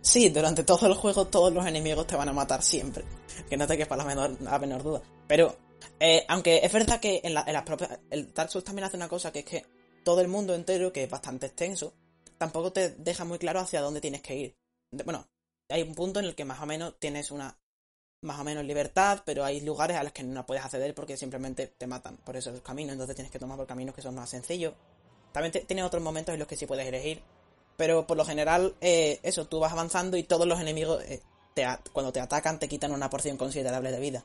Sí, 0.00 0.30
durante 0.30 0.64
todo 0.64 0.88
el 0.88 0.94
juego 0.94 1.28
todos 1.28 1.52
los 1.52 1.64
enemigos 1.64 2.08
te 2.08 2.16
van 2.16 2.28
a 2.28 2.32
matar 2.32 2.60
siempre. 2.60 3.04
Que 3.48 3.56
no 3.56 3.68
te 3.68 3.78
quepa 3.78 3.96
la 3.96 4.04
menor, 4.04 4.36
la 4.40 4.58
menor 4.58 4.82
duda. 4.82 5.00
Pero, 5.28 5.56
eh, 6.00 6.24
aunque 6.26 6.58
es 6.60 6.72
verdad 6.72 6.98
que 6.98 7.20
en, 7.22 7.36
en 7.36 7.52
las 7.52 7.62
propias... 7.62 8.00
El 8.10 8.34
Dark 8.34 8.50
Souls 8.50 8.64
también 8.64 8.84
hace 8.84 8.96
una 8.96 9.06
cosa 9.08 9.30
que 9.30 9.38
es 9.40 9.44
que 9.44 9.62
todo 10.04 10.20
el 10.20 10.28
mundo 10.28 10.54
entero, 10.54 10.92
que 10.92 11.04
es 11.04 11.10
bastante 11.10 11.46
extenso, 11.46 11.94
tampoco 12.38 12.72
te 12.72 12.90
deja 12.90 13.24
muy 13.24 13.38
claro 13.38 13.60
hacia 13.60 13.80
dónde 13.80 14.00
tienes 14.00 14.22
que 14.22 14.36
ir. 14.36 14.56
Bueno, 15.04 15.28
hay 15.68 15.82
un 15.82 15.94
punto 15.94 16.20
en 16.20 16.26
el 16.26 16.34
que 16.34 16.44
más 16.44 16.60
o 16.60 16.66
menos 16.66 16.98
tienes 16.98 17.30
una... 17.30 17.58
Más 18.24 18.38
o 18.38 18.44
menos 18.44 18.64
libertad, 18.64 19.22
pero 19.26 19.44
hay 19.44 19.62
lugares 19.62 19.96
a 19.96 20.04
los 20.04 20.12
que 20.12 20.22
no 20.22 20.46
puedes 20.46 20.64
acceder 20.64 20.94
porque 20.94 21.16
simplemente 21.16 21.66
te 21.66 21.88
matan 21.88 22.18
por 22.18 22.36
esos 22.36 22.60
caminos, 22.60 22.92
entonces 22.92 23.16
tienes 23.16 23.32
que 23.32 23.40
tomar 23.40 23.56
por 23.56 23.66
caminos 23.66 23.96
que 23.96 24.00
son 24.00 24.14
más 24.14 24.30
sencillos. 24.30 24.74
También 25.32 25.50
te- 25.50 25.62
tiene 25.62 25.82
otros 25.82 26.00
momentos 26.00 26.32
en 26.32 26.38
los 26.38 26.46
que 26.46 26.54
sí 26.54 26.64
puedes 26.64 26.86
elegir, 26.86 27.20
pero 27.76 28.06
por 28.06 28.16
lo 28.16 28.24
general, 28.24 28.76
eh, 28.80 29.18
eso, 29.24 29.48
tú 29.48 29.58
vas 29.58 29.72
avanzando 29.72 30.16
y 30.16 30.22
todos 30.22 30.46
los 30.46 30.60
enemigos, 30.60 31.02
eh, 31.02 31.20
te 31.52 31.66
cuando 31.92 32.12
te 32.12 32.20
atacan, 32.20 32.60
te 32.60 32.68
quitan 32.68 32.92
una 32.92 33.10
porción 33.10 33.36
considerable 33.36 33.90
de 33.90 33.98
vida. 33.98 34.24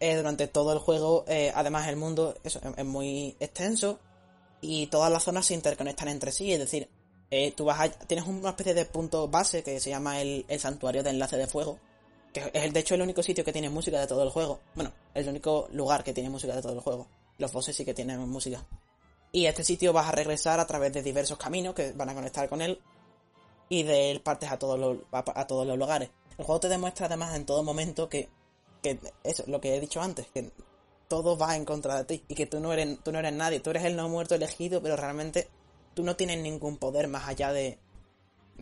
Eh, 0.00 0.16
durante 0.16 0.46
todo 0.46 0.72
el 0.72 0.78
juego, 0.78 1.26
además 1.54 1.88
el 1.88 1.96
mundo 1.96 2.34
eso, 2.44 2.60
es, 2.60 2.78
es 2.78 2.84
muy 2.86 3.36
extenso 3.40 3.98
y 4.62 4.86
todas 4.86 5.12
las 5.12 5.24
zonas 5.24 5.44
se 5.44 5.54
interconectan 5.54 6.08
entre 6.08 6.32
sí, 6.32 6.52
es 6.52 6.58
decir, 6.60 6.88
eh, 7.30 7.52
tú 7.52 7.64
vas 7.66 7.80
a- 7.80 7.90
tienes 7.90 8.26
una 8.26 8.50
especie 8.50 8.72
de 8.72 8.86
punto 8.86 9.28
base 9.28 9.62
que 9.62 9.80
se 9.80 9.90
llama 9.90 10.22
el, 10.22 10.46
santuario 10.58 11.02
de 11.02 11.10
enlace 11.10 11.36
de 11.36 11.46
fuego, 11.46 11.78
que 12.32 12.40
es 12.40 12.64
el- 12.64 12.72
de 12.72 12.80
hecho 12.80 12.94
el 12.94 13.02
único 13.02 13.22
sitio 13.22 13.44
que 13.44 13.52
tiene 13.52 13.68
música 13.68 14.00
de 14.00 14.06
todo 14.06 14.22
el 14.22 14.30
juego. 14.30 14.60
Bueno, 14.74 14.92
el 15.14 15.28
único 15.28 15.68
lugar 15.72 16.04
que 16.04 16.14
tiene 16.14 16.30
música 16.30 16.54
de 16.54 16.62
todo 16.62 16.72
el 16.72 16.80
juego. 16.80 17.08
Los 17.38 17.52
bosses 17.52 17.74
sí 17.76 17.84
que 17.84 17.92
tienen 17.92 18.20
música. 18.28 18.64
Y 19.32 19.46
a 19.46 19.50
este 19.50 19.64
sitio 19.64 19.92
vas 19.92 20.08
a 20.08 20.12
regresar 20.12 20.60
a 20.60 20.66
través 20.66 20.92
de 20.92 21.02
diversos 21.02 21.38
caminos 21.38 21.74
que 21.74 21.92
van 21.92 22.08
a 22.10 22.14
conectar 22.14 22.48
con 22.48 22.62
él 22.62 22.80
y 23.68 23.82
de 23.82 24.10
él 24.10 24.20
partes 24.20 24.50
a 24.52 24.58
todos 24.58 24.78
los, 24.78 24.98
a, 25.10 25.24
a 25.40 25.46
todos 25.46 25.66
los 25.66 25.76
lugares. 25.78 26.10
El 26.38 26.44
juego 26.44 26.60
te 26.60 26.68
demuestra 26.68 27.06
además 27.06 27.34
en 27.34 27.46
todo 27.46 27.62
momento 27.64 28.08
que, 28.08 28.28
que 28.82 28.98
eso, 29.24 29.44
lo 29.46 29.60
que 29.60 29.74
he 29.74 29.80
dicho 29.80 30.00
antes, 30.02 30.26
que 30.28 30.52
todo 31.12 31.36
va 31.36 31.56
en 31.56 31.66
contra 31.66 31.98
de 31.98 32.04
ti 32.04 32.24
y 32.26 32.34
que 32.34 32.46
tú 32.46 32.58
no 32.58 32.72
eres, 32.72 32.98
tú 33.04 33.12
no 33.12 33.18
eres 33.18 33.34
nadie, 33.34 33.60
tú 33.60 33.68
eres 33.68 33.84
el 33.84 33.96
no 33.96 34.08
muerto 34.08 34.34
elegido, 34.34 34.82
pero 34.82 34.96
realmente 34.96 35.46
tú 35.92 36.02
no 36.04 36.16
tienes 36.16 36.38
ningún 36.38 36.78
poder 36.78 37.06
más 37.06 37.28
allá 37.28 37.52
de... 37.52 37.78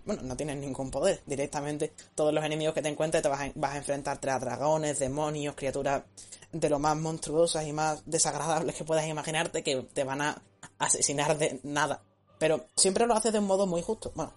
Bueno, 0.05 0.23
no 0.23 0.37
tienes 0.37 0.57
ningún 0.57 0.91
poder. 0.91 1.23
Directamente 1.27 1.93
todos 2.17 2.35
los 2.35 2.45
enemigos 2.45 2.75
que 2.75 2.83
te 2.83 2.89
encuentres 2.89 3.23
te 3.23 3.29
vas 3.29 3.43
a, 3.43 3.53
vas 3.55 3.75
a 3.75 3.77
enfrentarte 3.77 4.31
a 4.31 4.41
dragones, 4.41 4.99
demonios, 4.99 5.55
criaturas 5.55 6.03
de 6.51 6.69
lo 6.69 6.81
más 6.81 6.97
monstruosas 6.97 7.65
y 7.69 7.73
más 7.73 8.03
desagradables 8.05 8.75
que 8.75 8.83
puedas 8.83 9.07
imaginarte 9.07 9.63
que 9.63 9.83
te 9.83 10.03
van 10.03 10.21
a 10.21 10.43
asesinar 10.81 11.39
de 11.39 11.61
nada. 11.63 12.03
Pero 12.41 12.67
siempre 12.75 13.07
lo 13.07 13.15
haces 13.15 13.33
de 13.33 13.39
un 13.39 13.47
modo 13.47 13.69
muy 13.69 13.83
justo. 13.83 14.11
Bueno, 14.17 14.33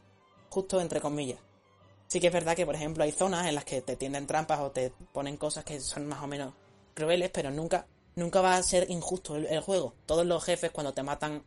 justo 0.49 0.79
entre 0.79 1.01
comillas. 1.01 1.39
Sí 2.05 2.19
que 2.19 2.27
es 2.27 2.33
verdad 2.33 2.55
que, 2.55 2.67
por 2.67 2.75
ejemplo, 2.75 3.03
hay 3.05 3.11
zonas 3.11 3.47
en 3.47 3.55
las 3.55 3.65
que 3.65 3.81
te 3.81 3.95
tienden 3.95 4.27
trampas 4.27 4.59
o 4.59 4.69
te 4.69 4.91
ponen 5.11 5.35
cosas 5.35 5.65
que 5.65 5.79
son 5.79 6.05
más 6.05 6.21
o 6.21 6.27
menos 6.27 6.53
crueles, 6.93 7.31
pero 7.31 7.51
nunca, 7.51 7.87
nunca 8.15 8.41
va 8.41 8.57
a 8.57 8.63
ser 8.63 8.89
injusto 8.89 9.35
el, 9.35 9.45
el 9.47 9.61
juego. 9.61 9.93
Todos 10.05 10.25
los 10.25 10.43
jefes 10.43 10.71
cuando 10.71 10.93
te 10.93 11.03
matan, 11.03 11.43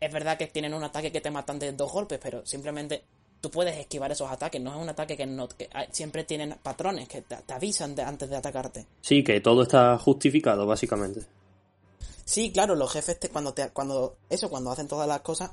es 0.00 0.12
verdad 0.12 0.36
que 0.38 0.46
tienen 0.46 0.74
un 0.74 0.84
ataque 0.84 1.10
que 1.12 1.20
te 1.20 1.30
matan 1.30 1.58
de 1.58 1.72
dos 1.72 1.92
golpes, 1.92 2.18
pero 2.22 2.44
simplemente 2.46 3.04
tú 3.40 3.50
puedes 3.50 3.76
esquivar 3.78 4.10
esos 4.12 4.30
ataques. 4.30 4.60
No 4.60 4.70
es 4.74 4.76
un 4.82 4.88
ataque 4.88 5.16
que 5.16 5.26
no, 5.26 5.48
que 5.48 5.68
siempre 5.92 6.24
tienen 6.24 6.56
patrones 6.62 7.08
que 7.08 7.22
te, 7.22 7.36
te 7.36 7.52
avisan 7.52 7.94
de- 7.94 8.02
antes 8.02 8.28
de 8.28 8.36
atacarte. 8.36 8.86
Sí, 9.00 9.22
que 9.24 9.40
todo 9.40 9.62
está 9.62 9.96
justificado, 9.98 10.66
básicamente. 10.66 11.22
Sí, 12.24 12.52
claro, 12.52 12.74
los 12.74 12.92
jefes 12.92 13.18
te, 13.18 13.28
cuando 13.30 13.54
te, 13.54 13.70
cuando 13.70 14.16
eso, 14.28 14.50
cuando 14.50 14.70
hacen 14.70 14.86
todas 14.88 15.08
las 15.08 15.20
cosas, 15.20 15.50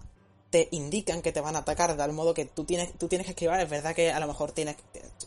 te 0.50 0.68
indican 0.72 1.22
que 1.22 1.32
te 1.32 1.42
van 1.42 1.56
a 1.56 1.60
atacar 1.60 1.92
de 1.92 1.98
tal 1.98 2.12
modo 2.14 2.34
que 2.34 2.46
tú 2.46 2.66
tienes, 2.66 2.94
tú 2.98 3.08
tienes 3.08 3.26
que 3.26 3.32
esquivar. 3.32 3.60
Es 3.62 3.70
verdad 3.70 3.96
que 3.96 4.12
a 4.12 4.20
lo 4.20 4.28
mejor 4.28 4.52
tienes, 4.52 4.76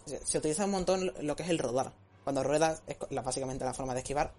se, 0.06 0.24
se 0.24 0.38
utiliza 0.38 0.64
un 0.66 0.70
montón 0.72 1.12
lo 1.22 1.36
que 1.36 1.42
es 1.42 1.48
el 1.48 1.58
rodar. 1.58 1.92
Cuando 2.24 2.42
ruedas 2.42 2.82
es 2.86 2.96
la- 3.10 3.22
básicamente 3.22 3.64
la 3.64 3.72
forma 3.74 3.94
de 3.94 4.00
esquivar. 4.00 4.32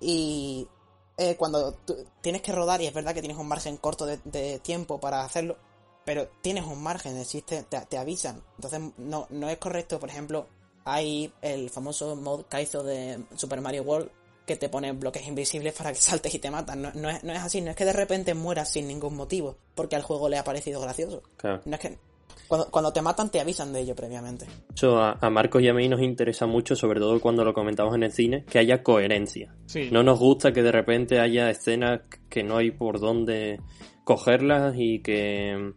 Y 0.00 0.68
eh, 1.16 1.36
cuando 1.36 1.72
tú 1.72 1.96
tienes 2.20 2.42
que 2.42 2.52
rodar 2.52 2.80
y 2.80 2.86
es 2.86 2.94
verdad 2.94 3.14
que 3.14 3.20
tienes 3.20 3.38
un 3.38 3.48
margen 3.48 3.76
corto 3.76 4.06
de, 4.06 4.18
de 4.24 4.58
tiempo 4.60 5.00
para 5.00 5.24
hacerlo, 5.24 5.56
pero 6.04 6.28
tienes 6.40 6.64
un 6.64 6.82
margen, 6.82 7.16
existe, 7.18 7.64
te, 7.64 7.80
te 7.82 7.98
avisan. 7.98 8.42
Entonces 8.56 8.80
no, 8.96 9.26
no 9.30 9.48
es 9.48 9.58
correcto, 9.58 9.98
por 9.98 10.08
ejemplo, 10.08 10.46
hay 10.84 11.32
el 11.42 11.70
famoso 11.70 12.16
mod 12.16 12.46
Kaizo 12.48 12.82
de 12.82 13.22
Super 13.36 13.60
Mario 13.60 13.82
World 13.82 14.10
que 14.46 14.56
te 14.56 14.70
pone 14.70 14.92
bloques 14.92 15.26
invisibles 15.26 15.74
para 15.74 15.92
que 15.92 15.98
saltes 16.00 16.34
y 16.34 16.38
te 16.38 16.50
matan. 16.50 16.80
No, 16.80 16.90
no 16.94 17.10
es, 17.10 17.22
no 17.22 17.32
es 17.32 17.40
así, 17.40 17.60
no 17.60 17.70
es 17.70 17.76
que 17.76 17.84
de 17.84 17.92
repente 17.92 18.34
mueras 18.34 18.70
sin 18.70 18.88
ningún 18.88 19.14
motivo, 19.14 19.58
porque 19.74 19.96
al 19.96 20.02
juego 20.02 20.28
le 20.28 20.38
ha 20.38 20.44
parecido 20.44 20.80
gracioso. 20.80 21.22
Claro. 21.36 21.60
No 21.66 21.74
es 21.74 21.80
que 21.80 21.98
cuando, 22.46 22.70
cuando 22.70 22.92
te 22.92 23.02
matan 23.02 23.30
te 23.30 23.40
avisan 23.40 23.72
de 23.72 23.80
ello 23.80 23.94
previamente. 23.96 24.46
Eso 24.74 24.98
a, 24.98 25.18
a 25.20 25.30
Marcos 25.30 25.62
y 25.62 25.68
a 25.68 25.74
mí 25.74 25.88
nos 25.88 26.00
interesa 26.02 26.46
mucho, 26.46 26.76
sobre 26.76 27.00
todo 27.00 27.18
cuando 27.20 27.44
lo 27.44 27.52
comentamos 27.54 27.94
en 27.94 28.02
el 28.04 28.12
cine, 28.12 28.44
que 28.44 28.58
haya 28.58 28.82
coherencia. 28.82 29.54
Sí. 29.66 29.88
No 29.90 30.02
nos 30.02 30.18
gusta 30.18 30.52
que 30.52 30.62
de 30.62 30.72
repente 30.72 31.20
haya 31.20 31.50
escenas 31.50 32.00
que 32.28 32.42
no 32.42 32.56
hay 32.58 32.70
por 32.70 33.00
dónde 33.00 33.60
cogerlas 34.04 34.74
y 34.76 35.00
que 35.00 35.72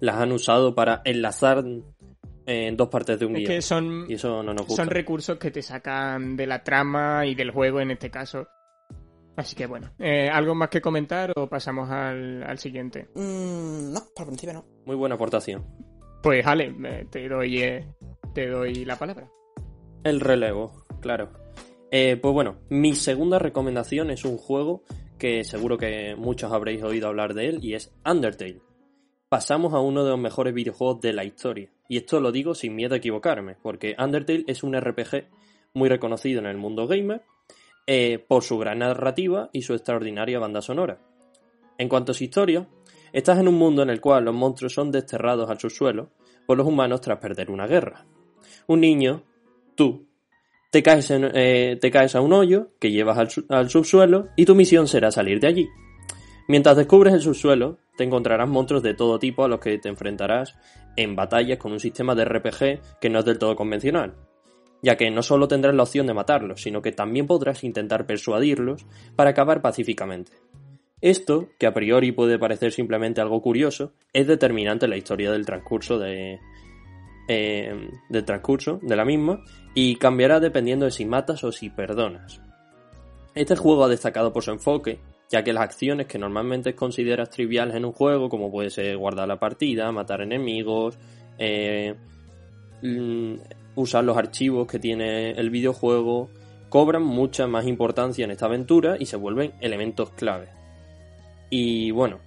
las 0.00 0.16
han 0.16 0.32
usado 0.32 0.74
para 0.74 1.02
enlazar 1.04 1.64
en 2.46 2.76
dos 2.76 2.88
partes 2.88 3.18
de 3.18 3.26
un 3.26 3.32
es 3.36 3.40
guion. 3.40 3.52
que 3.52 3.62
son, 3.62 4.04
Y 4.08 4.14
eso 4.14 4.42
no 4.42 4.52
nos 4.54 4.66
gusta. 4.66 4.82
son 4.84 4.90
recursos 4.90 5.38
que 5.38 5.50
te 5.50 5.62
sacan 5.62 6.36
de 6.36 6.46
la 6.46 6.62
trama 6.62 7.26
y 7.26 7.34
del 7.34 7.50
juego 7.50 7.80
en 7.80 7.90
este 7.90 8.10
caso. 8.10 8.46
Así 9.36 9.56
que 9.56 9.66
bueno, 9.66 9.90
eh, 9.98 10.28
¿algo 10.30 10.54
más 10.54 10.68
que 10.68 10.80
comentar 10.80 11.32
o 11.36 11.48
pasamos 11.48 11.90
al, 11.90 12.42
al 12.44 12.58
siguiente? 12.58 13.08
Mm, 13.14 13.92
no, 13.92 14.00
por 14.14 14.26
principio 14.26 14.52
no. 14.54 14.64
Muy 14.86 14.94
buena 14.94 15.16
aportación. 15.16 15.64
Pues 16.24 16.46
Ale, 16.46 16.72
te 17.10 17.28
doy, 17.28 17.62
eh, 17.62 17.86
te 18.32 18.48
doy 18.48 18.86
la 18.86 18.98
palabra. 18.98 19.30
El 20.02 20.20
relevo, 20.20 20.86
claro. 21.02 21.28
Eh, 21.90 22.16
pues 22.16 22.32
bueno, 22.32 22.60
mi 22.70 22.94
segunda 22.94 23.38
recomendación 23.38 24.10
es 24.10 24.24
un 24.24 24.38
juego 24.38 24.84
que 25.18 25.44
seguro 25.44 25.76
que 25.76 26.14
muchos 26.16 26.50
habréis 26.50 26.82
oído 26.82 27.08
hablar 27.08 27.34
de 27.34 27.48
él 27.48 27.58
y 27.60 27.74
es 27.74 27.94
Undertale. 28.10 28.62
Pasamos 29.28 29.74
a 29.74 29.80
uno 29.80 30.02
de 30.02 30.12
los 30.12 30.18
mejores 30.18 30.54
videojuegos 30.54 31.02
de 31.02 31.12
la 31.12 31.24
historia. 31.24 31.68
Y 31.90 31.98
esto 31.98 32.18
lo 32.20 32.32
digo 32.32 32.54
sin 32.54 32.74
miedo 32.74 32.94
a 32.94 32.98
equivocarme, 32.98 33.56
porque 33.62 33.94
Undertale 33.98 34.44
es 34.46 34.62
un 34.62 34.80
RPG 34.80 35.26
muy 35.74 35.90
reconocido 35.90 36.40
en 36.40 36.46
el 36.46 36.56
mundo 36.56 36.86
gamer 36.86 37.20
eh, 37.86 38.18
por 38.26 38.44
su 38.44 38.56
gran 38.56 38.78
narrativa 38.78 39.50
y 39.52 39.60
su 39.60 39.74
extraordinaria 39.74 40.38
banda 40.38 40.62
sonora. 40.62 41.02
En 41.76 41.90
cuanto 41.90 42.12
a 42.12 42.14
su 42.14 42.24
historia, 42.24 42.66
estás 43.14 43.38
en 43.38 43.48
un 43.48 43.54
mundo 43.54 43.82
en 43.82 43.88
el 43.90 44.00
cual 44.00 44.24
los 44.26 44.34
monstruos 44.34 44.74
son 44.74 44.90
desterrados 44.90 45.48
al 45.48 45.58
subsuelo 45.58 46.10
por 46.46 46.58
los 46.58 46.66
humanos 46.66 47.00
tras 47.00 47.18
perder 47.18 47.50
una 47.50 47.66
guerra. 47.66 48.04
Un 48.66 48.80
niño, 48.80 49.22
tú, 49.74 50.06
Te 50.70 50.82
caes, 50.82 51.08
en- 51.12 51.30
eh, 51.34 51.78
te 51.80 51.88
caes 51.90 52.16
a 52.16 52.20
un 52.20 52.32
hoyo 52.32 52.70
que 52.80 52.90
llevas 52.90 53.16
al, 53.16 53.28
al 53.48 53.70
subsuelo 53.70 54.30
y 54.36 54.44
tu 54.44 54.56
misión 54.56 54.88
será 54.88 55.12
salir 55.12 55.38
de 55.38 55.46
allí. 55.46 55.68
Mientras 56.48 56.76
descubres 56.76 57.14
el 57.14 57.20
subsuelo, 57.20 57.78
te 57.96 58.02
encontrarás 58.02 58.48
monstruos 58.48 58.82
de 58.82 58.92
todo 58.94 59.20
tipo 59.20 59.44
a 59.44 59.48
los 59.48 59.60
que 59.60 59.78
te 59.78 59.88
enfrentarás 59.88 60.56
en 60.96 61.14
batallas 61.14 61.58
con 61.58 61.70
un 61.70 61.78
sistema 61.78 62.16
de 62.16 62.24
RPG 62.24 62.98
que 63.00 63.08
no 63.08 63.20
es 63.20 63.24
del 63.24 63.38
todo 63.38 63.54
convencional, 63.54 64.14
ya 64.82 64.96
que 64.96 65.10
no 65.12 65.22
solo 65.22 65.46
tendrás 65.46 65.76
la 65.76 65.84
opción 65.84 66.08
de 66.08 66.14
matarlos, 66.14 66.60
sino 66.60 66.82
que 66.82 66.90
también 66.90 67.28
podrás 67.28 67.62
intentar 67.62 68.04
persuadirlos 68.04 68.84
para 69.14 69.30
acabar 69.30 69.62
pacíficamente. 69.62 70.32
Esto, 71.00 71.48
que 71.58 71.66
a 71.66 71.74
priori 71.74 72.12
puede 72.12 72.38
parecer 72.38 72.72
simplemente 72.72 73.20
algo 73.20 73.42
curioso, 73.42 73.92
es 74.12 74.26
determinante 74.26 74.86
en 74.86 74.90
la 74.90 74.96
historia 74.96 75.30
del 75.30 75.44
transcurso 75.44 75.98
de, 75.98 76.38
eh, 77.28 77.90
del 78.08 78.24
transcurso 78.24 78.78
de 78.82 78.96
la 78.96 79.04
misma 79.04 79.42
y 79.74 79.96
cambiará 79.96 80.40
dependiendo 80.40 80.84
de 80.84 80.90
si 80.90 81.04
matas 81.04 81.42
o 81.44 81.52
si 81.52 81.70
perdonas. 81.70 82.40
Este 83.34 83.56
juego 83.56 83.84
ha 83.84 83.88
destacado 83.88 84.32
por 84.32 84.44
su 84.44 84.52
enfoque, 84.52 85.00
ya 85.30 85.42
que 85.42 85.52
las 85.52 85.64
acciones 85.64 86.06
que 86.06 86.18
normalmente 86.18 86.74
consideras 86.74 87.30
triviales 87.30 87.74
en 87.74 87.84
un 87.84 87.92
juego, 87.92 88.28
como 88.28 88.50
puede 88.50 88.70
ser 88.70 88.96
guardar 88.96 89.26
la 89.26 89.40
partida, 89.40 89.90
matar 89.90 90.20
enemigos, 90.20 90.98
eh, 91.38 91.94
mm, 92.82 93.34
usar 93.74 94.04
los 94.04 94.16
archivos 94.16 94.68
que 94.68 94.78
tiene 94.78 95.32
el 95.32 95.50
videojuego, 95.50 96.30
cobran 96.68 97.02
mucha 97.02 97.46
más 97.46 97.66
importancia 97.66 98.24
en 98.24 98.30
esta 98.30 98.46
aventura 98.46 98.96
y 98.98 99.06
se 99.06 99.16
vuelven 99.16 99.54
elementos 99.60 100.10
clave. 100.10 100.53
Y 101.50 101.90
bueno, 101.90 102.20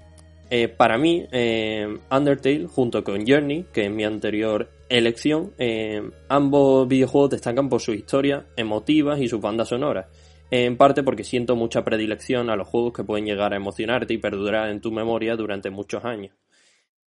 eh, 0.49 0.69
para 0.69 0.97
mí, 0.97 1.25
eh, 1.31 1.87
Undertale 2.09 2.67
junto 2.67 3.03
con 3.03 3.27
Journey, 3.27 3.65
que 3.73 3.85
es 3.85 3.91
mi 3.91 4.05
anterior 4.05 4.69
elección, 4.89 5.51
eh, 5.57 6.01
ambos 6.29 6.87
videojuegos 6.87 7.31
destacan 7.31 7.67
por 7.67 7.81
su 7.81 7.93
historia 7.93 8.45
emotivas 8.55 9.19
y 9.19 9.27
sus 9.27 9.41
bandas 9.41 9.69
sonoras. 9.69 10.07
En 10.49 10.77
parte 10.77 11.03
porque 11.03 11.25
siento 11.25 11.57
mucha 11.57 11.83
predilección 11.83 12.49
a 12.49 12.55
los 12.55 12.69
juegos 12.69 12.93
que 12.93 13.03
pueden 13.03 13.25
llegar 13.25 13.51
a 13.51 13.57
emocionarte 13.57 14.13
y 14.13 14.17
perdurar 14.17 14.69
en 14.69 14.79
tu 14.79 14.93
memoria 14.93 15.35
durante 15.35 15.69
muchos 15.69 16.05
años. 16.05 16.33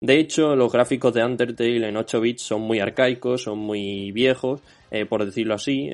De 0.01 0.19
hecho, 0.19 0.57
los 0.57 0.71
gráficos 0.71 1.13
de 1.13 1.23
Undertale 1.23 1.87
en 1.87 1.95
8 1.95 2.19
bits 2.19 2.41
son 2.41 2.61
muy 2.61 2.79
arcaicos, 2.79 3.43
son 3.43 3.59
muy 3.59 4.11
viejos, 4.11 4.61
por 5.09 5.25
decirlo 5.25 5.55
así, 5.55 5.89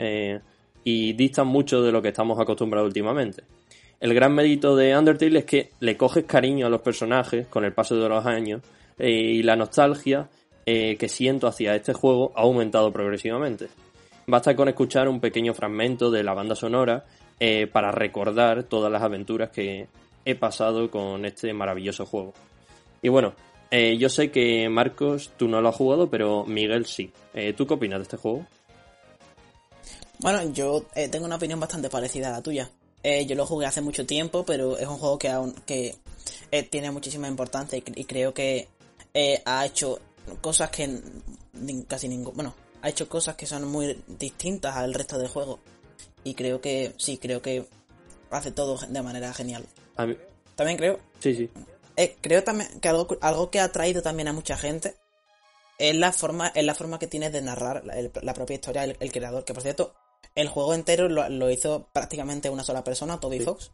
y 0.84 1.13
distan 1.13 1.48
mucho 1.48 1.81
de 1.81 1.91
lo 1.91 2.01
que 2.01 2.10
estamos 2.10 2.39
acostumbrados 2.39 2.88
últimamente. 2.88 3.43
El 4.00 4.14
gran 4.14 4.34
mérito 4.34 4.75
de 4.75 4.98
Undertale 4.98 5.40
es 5.40 5.46
que 5.46 5.72
le 5.80 5.96
coges 5.96 6.25
cariño 6.25 6.68
a 6.68 6.70
los 6.70 6.82
personajes 6.82 7.48
con 7.48 7.64
el 7.64 7.74
paso 7.74 7.96
de 7.96 8.10
los 8.10 8.25
años 8.25 8.62
eh, 9.00 9.10
y 9.10 9.44
la 9.44 9.56
nostalgia 9.56 10.30
eh, 10.66 10.98
que 10.98 11.08
siento 11.08 11.48
hacia 11.48 11.75
este 11.75 11.94
juego 11.94 12.32
ha 12.36 12.42
aumentado 12.42 12.92
progresivamente. 12.92 13.68
Basta 14.28 14.56
con 14.56 14.68
escuchar 14.68 15.08
un 15.08 15.20
pequeño 15.20 15.54
fragmento 15.54 16.12
de 16.12 16.24
la 16.24 16.34
banda 16.34 16.56
sonora 16.56 17.06
eh, 17.40 17.68
para 17.68 17.92
recordar 17.92 18.64
todas 18.64 18.92
las 18.92 19.02
aventuras 19.02 19.50
que 19.50 19.88
he 20.25 20.36
pasado 20.36 20.90
con 20.90 21.25
este 21.25 21.54
maravilloso 21.54 22.06
juego. 22.06 22.34
Y 23.02 23.10
bueno, 23.10 23.34
yo 23.72 24.08
sé 24.08 24.32
que 24.32 24.70
Marcos 24.70 25.34
tú 25.36 25.50
no 25.50 25.60
lo 25.60 25.68
has 25.68 25.75
jugado, 25.75 26.10
pero 26.10 26.46
Miguel 26.46 26.86
sí. 26.86 27.12
¿Tú 27.58 27.68
qué 27.68 27.74
opinas 27.74 28.00
de 28.00 28.04
este 28.04 28.16
juego? 28.16 28.46
Bueno, 30.20 30.50
yo 30.54 30.86
tengo 31.12 31.25
una 31.25 31.36
opinión 31.36 31.60
bastante 31.60 31.90
parecida 31.90 32.30
a 32.30 32.32
la 32.32 32.42
tuya. 32.42 32.72
Eh, 33.08 33.28
yo 33.28 33.36
lo 33.36 33.46
jugué 33.46 33.68
hace 33.68 33.82
mucho 33.82 34.04
tiempo, 34.08 34.44
pero 34.46 34.80
es 34.80 34.88
un 34.88 34.98
juego 34.98 35.20
que 35.20 35.30
aún 35.30 35.54
que 35.68 35.96
eh, 36.50 36.64
tiene 36.64 36.90
muchísima 36.90 37.28
importancia 37.28 37.78
y, 37.78 37.82
cre- 37.82 37.94
y 37.98 38.06
creo 38.06 38.34
que 38.34 38.68
eh, 39.14 39.44
ha 39.46 39.64
hecho 39.64 40.00
cosas 40.42 40.72
que 40.72 41.02
casi 41.88 42.08
ningún, 42.08 42.34
bueno, 42.34 42.56
ha 42.82 42.90
hecho 42.90 43.08
cosas 43.08 43.36
que 43.36 43.46
son 43.46 43.68
muy 43.68 44.02
distintas 44.08 44.76
al 44.76 44.92
resto 44.96 45.20
del 45.20 45.28
juego 45.28 45.60
y 46.24 46.34
creo 46.34 46.60
que 46.62 46.94
sí, 46.98 47.20
creo 47.20 47.44
que 47.44 47.68
hace 48.32 48.52
todo 48.52 48.76
de 48.88 49.02
manera 49.04 49.32
genial. 49.34 49.66
A 49.98 50.08
mí- 50.08 50.18
También 50.56 50.78
creo 50.78 51.00
Sí, 51.20 51.36
sí. 51.36 51.50
creo 52.22 52.44
también 52.44 52.80
que 52.80 52.88
algo, 52.89 53.08
algo 53.22 53.52
que 53.52 53.60
ha 53.60 53.65
atraído 53.65 54.02
también 54.02 54.30
a 54.30 54.34
mucha 54.34 54.58
gente 54.58 54.96
es 55.78 55.96
la 55.96 56.12
forma, 56.12 56.48
es 56.56 56.65
la 56.65 56.74
forma 56.74 56.98
que 56.98 57.06
tiene 57.06 57.30
de 57.30 57.44
narrar 57.44 57.84
la 57.86 58.34
propia 58.34 58.56
historia 58.56 58.84
el, 58.86 58.98
el 59.00 59.12
creador. 59.12 59.44
Que 59.46 59.54
por 59.54 59.62
cierto, 59.62 59.94
el 60.36 60.48
juego 60.50 60.74
entero 60.74 61.08
lo, 61.10 61.28
lo 61.30 61.50
hizo 61.50 61.88
prácticamente 61.93 62.50
una 62.50 62.63
sola 62.63 62.84
persona, 62.84 63.19
Toby 63.19 63.39
Sí. 63.39 63.45
Fox. 63.45 63.71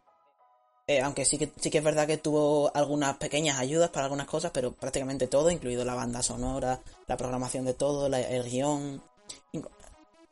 Eh, 0.87 0.99
aunque 1.01 1.25
sí 1.25 1.37
que, 1.37 1.51
sí 1.57 1.69
que 1.69 1.77
es 1.77 1.83
verdad 1.83 2.07
que 2.07 2.17
tuvo 2.17 2.71
algunas 2.75 3.15
pequeñas 3.17 3.59
ayudas 3.59 3.89
para 3.91 4.05
algunas 4.05 4.27
cosas, 4.27 4.51
pero 4.51 4.71
prácticamente 4.73 5.27
todo, 5.27 5.49
incluido 5.51 5.85
la 5.85 5.95
banda 5.95 6.21
sonora, 6.21 6.79
la 7.07 7.17
programación 7.17 7.65
de 7.65 7.73
todo, 7.73 8.09
la- 8.09 8.19
el 8.21 8.43
guion. 8.49 9.01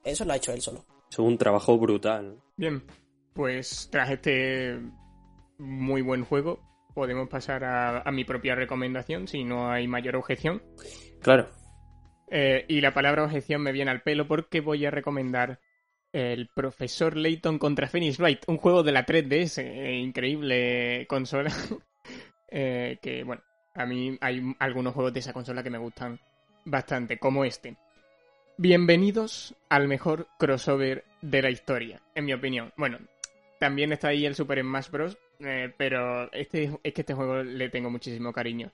Eso 0.03 0.25
lo 0.25 0.33
ha 0.33 0.37
hecho 0.37 0.51
él 0.51 0.61
solo. 0.61 0.83
Es 1.09 1.19
un 1.19 1.37
trabajo 1.37 1.77
brutal. 1.77 2.41
Bien, 2.57 2.83
pues 3.33 3.87
tras 3.91 4.09
este 4.11 4.79
muy 5.57 6.01
buen 6.01 6.25
juego, 6.25 6.59
podemos 6.93 7.29
pasar 7.29 7.63
a, 7.63 8.01
a 8.01 8.11
mi 8.11 8.25
propia 8.25 8.55
recomendación, 8.55 9.27
si 9.27 9.43
no 9.43 9.69
hay 9.71 9.87
mayor 9.87 10.15
objeción. 10.15 10.61
Claro. 11.21 11.47
Eh, 12.31 12.65
y 12.67 12.81
la 12.81 12.93
palabra 12.93 13.23
objeción 13.23 13.61
me 13.61 13.71
viene 13.71 13.91
al 13.91 14.01
pelo 14.01 14.27
porque 14.27 14.61
voy 14.61 14.85
a 14.85 14.91
recomendar 14.91 15.59
el 16.11 16.47
Profesor 16.47 17.15
Layton 17.15 17.59
contra 17.59 17.87
Phoenix 17.87 18.17
Wright, 18.17 18.43
un 18.47 18.57
juego 18.57 18.83
de 18.83 18.91
la 18.91 19.05
3DS, 19.05 19.61
eh, 19.61 19.97
increíble 19.97 21.05
consola. 21.07 21.51
Eh, 22.51 22.97
que 22.99 23.23
bueno, 23.23 23.43
a 23.75 23.85
mí 23.85 24.17
hay 24.21 24.55
algunos 24.57 24.95
juegos 24.95 25.13
de 25.13 25.19
esa 25.19 25.33
consola 25.33 25.61
que 25.61 25.69
me 25.69 25.77
gustan 25.77 26.19
bastante, 26.65 27.19
como 27.19 27.45
este. 27.45 27.77
Bienvenidos 28.57 29.53
al 29.69 29.87
mejor 29.87 30.25
crossover 30.39 31.05
de 31.21 31.43
la 31.43 31.51
historia, 31.51 32.01
en 32.15 32.25
mi 32.25 32.33
opinión. 32.33 32.73
Bueno, 32.75 32.97
también 33.59 33.91
está 33.91 34.07
ahí 34.07 34.25
el 34.25 34.33
Super 34.33 34.61
Smash 34.61 34.89
Bros. 34.89 35.17
eh, 35.41 35.71
pero 35.77 36.31
este, 36.31 36.71
es 36.81 36.91
que 36.91 37.01
este 37.01 37.13
juego 37.13 37.43
le 37.43 37.69
tengo 37.69 37.91
muchísimo 37.91 38.33
cariño. 38.33 38.71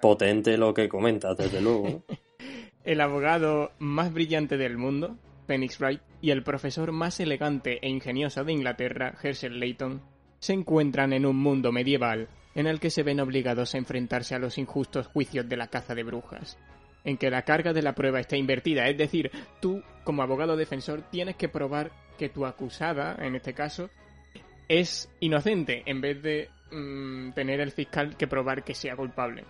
Potente 0.00 0.56
lo 0.56 0.72
que 0.72 0.88
comentas, 0.88 1.36
desde 1.36 1.60
luego. 1.60 2.04
el 2.84 3.00
abogado 3.00 3.72
más 3.80 4.12
brillante 4.12 4.56
del 4.56 4.78
mundo, 4.78 5.18
Phoenix 5.46 5.78
Wright, 5.80 6.00
y 6.20 6.30
el 6.30 6.42
profesor 6.42 6.92
más 6.92 7.20
elegante 7.20 7.78
e 7.80 7.88
ingenioso 7.88 8.44
de 8.44 8.52
Inglaterra, 8.52 9.14
Herschel 9.22 9.60
Layton, 9.60 10.02
se 10.38 10.52
encuentran 10.52 11.12
en 11.12 11.26
un 11.26 11.36
mundo 11.36 11.72
medieval 11.72 12.28
en 12.54 12.66
el 12.66 12.80
que 12.80 12.90
se 12.90 13.02
ven 13.02 13.20
obligados 13.20 13.74
a 13.74 13.78
enfrentarse 13.78 14.34
a 14.34 14.38
los 14.38 14.58
injustos 14.58 15.06
juicios 15.06 15.48
de 15.48 15.56
la 15.56 15.68
caza 15.68 15.94
de 15.94 16.02
brujas, 16.02 16.58
en 17.04 17.18
que 17.18 17.30
la 17.30 17.42
carga 17.42 17.72
de 17.72 17.82
la 17.82 17.94
prueba 17.94 18.18
está 18.18 18.36
invertida, 18.36 18.88
es 18.88 18.96
decir, 18.96 19.30
tú, 19.60 19.82
como 20.04 20.22
abogado 20.22 20.56
defensor, 20.56 21.02
tienes 21.10 21.36
que 21.36 21.48
probar 21.48 21.92
que 22.18 22.30
tu 22.30 22.46
acusada, 22.46 23.16
en 23.20 23.36
este 23.36 23.52
caso, 23.52 23.90
es 24.68 25.08
inocente, 25.20 25.82
en 25.86 26.00
vez 26.00 26.22
de 26.22 26.48
mm, 26.72 27.32
tener 27.32 27.60
el 27.60 27.72
fiscal 27.72 28.16
que 28.16 28.26
probar 28.26 28.64
que 28.64 28.74
sea 28.74 28.96
culpable. 28.96 29.44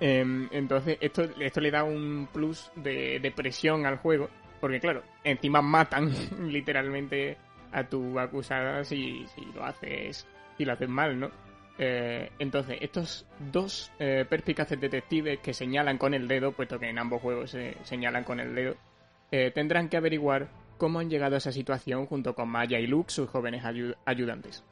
Em, 0.00 0.48
entonces, 0.52 0.98
esto, 1.00 1.22
esto 1.40 1.60
le 1.60 1.70
da 1.70 1.84
un 1.84 2.28
plus 2.32 2.70
de, 2.76 3.18
de 3.20 3.30
presión 3.30 3.86
al 3.86 3.96
juego. 3.96 4.28
Porque, 4.64 4.80
claro, 4.80 5.02
encima 5.24 5.60
matan 5.60 6.10
literalmente 6.50 7.36
a 7.70 7.84
tu 7.84 8.18
acusada 8.18 8.82
si, 8.82 9.26
lo 9.54 9.62
haces 9.62 10.26
si 10.56 10.64
lo 10.64 10.72
haces 10.72 10.88
mal, 10.88 11.20
¿no? 11.20 11.30
Eh, 11.76 12.30
entonces, 12.38 12.78
estos 12.80 13.26
dos 13.52 13.92
eh, 13.98 14.24
perspicaces 14.26 14.80
detectives 14.80 15.38
que 15.40 15.52
señalan 15.52 15.98
con 15.98 16.14
el 16.14 16.26
dedo, 16.26 16.52
puesto 16.52 16.78
que 16.78 16.88
en 16.88 16.98
ambos 16.98 17.20
juegos 17.20 17.50
se 17.50 17.76
señalan 17.82 18.24
con 18.24 18.40
el 18.40 18.54
dedo, 18.54 18.74
eh, 19.30 19.50
tendrán 19.54 19.90
que 19.90 19.98
averiguar 19.98 20.48
cómo 20.78 20.98
han 20.98 21.10
llegado 21.10 21.34
a 21.34 21.38
esa 21.38 21.52
situación 21.52 22.06
junto 22.06 22.34
con 22.34 22.48
Maya 22.48 22.78
y 22.78 22.86
Luke, 22.86 23.12
sus 23.12 23.28
jóvenes 23.28 23.64
ayu- 23.64 23.96
ayudantes. 24.06 24.64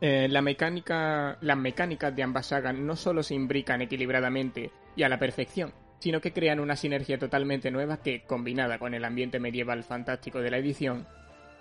La 0.00 0.42
mecánica, 0.42 1.38
las 1.40 1.56
mecánicas 1.58 2.14
de 2.14 2.22
ambas 2.22 2.46
sagas 2.46 2.76
no 2.76 2.94
solo 2.94 3.24
se 3.24 3.34
imbrican 3.34 3.82
equilibradamente 3.82 4.70
y 4.94 5.02
a 5.02 5.08
la 5.08 5.18
perfección, 5.18 5.72
sino 6.02 6.20
que 6.20 6.32
crean 6.32 6.58
una 6.58 6.74
sinergia 6.74 7.16
totalmente 7.16 7.70
nueva 7.70 7.98
que, 7.98 8.22
combinada 8.24 8.80
con 8.80 8.92
el 8.92 9.04
ambiente 9.04 9.38
medieval 9.38 9.84
fantástico 9.84 10.40
de 10.40 10.50
la 10.50 10.58
edición, 10.58 11.06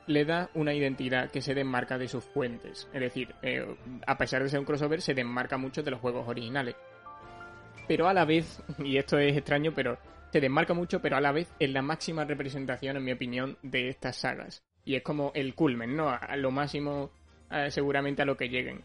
le 0.08 0.25
da 0.25 0.49
una 0.56 0.73
identidad 0.73 1.30
que 1.30 1.43
se 1.43 1.54
desmarca 1.54 1.99
de 1.99 2.08
sus 2.08 2.23
fuentes. 2.23 2.89
Es 2.91 3.01
decir, 3.01 3.36
eh, 3.43 3.63
a 4.08 4.17
pesar 4.17 4.41
de 4.41 4.49
ser 4.49 4.60
un 4.60 4.65
crossover, 4.65 4.99
se 4.99 5.13
desmarca 5.13 5.58
mucho 5.58 5.84
de 5.84 5.91
los 5.91 5.99
juegos 5.99 6.27
originales. 6.27 6.75
Pero 7.88 8.08
a 8.08 8.15
la 8.15 8.25
vez, 8.25 8.63
y 8.84 8.97
esto 8.97 9.19
es 9.19 9.38
extraño, 9.38 9.73
pero 9.75 9.99
se 10.32 10.41
desmarca 10.41 10.73
mucho, 10.73 11.04
pero 11.04 11.17
a 11.17 11.21
la 11.21 11.32
vez 11.32 11.54
es 11.60 11.69
la 11.69 11.84
máxima 11.84 12.25
representación, 12.25 12.97
en 12.97 13.04
mi 13.04 13.12
opinión, 13.12 13.60
de 13.62 13.89
estas 13.89 14.15
sagas. 14.15 14.63
Y 14.84 14.95
es 14.95 15.04
como 15.04 15.32
el 15.36 15.54
culmen, 15.54 15.95
¿no? 15.95 16.10
A 16.10 16.36
lo 16.36 16.49
máximo, 16.49 17.12
eh, 17.51 17.69
seguramente 17.69 18.23
a 18.23 18.25
lo 18.25 18.38
que 18.38 18.49
lleguen. 18.49 18.82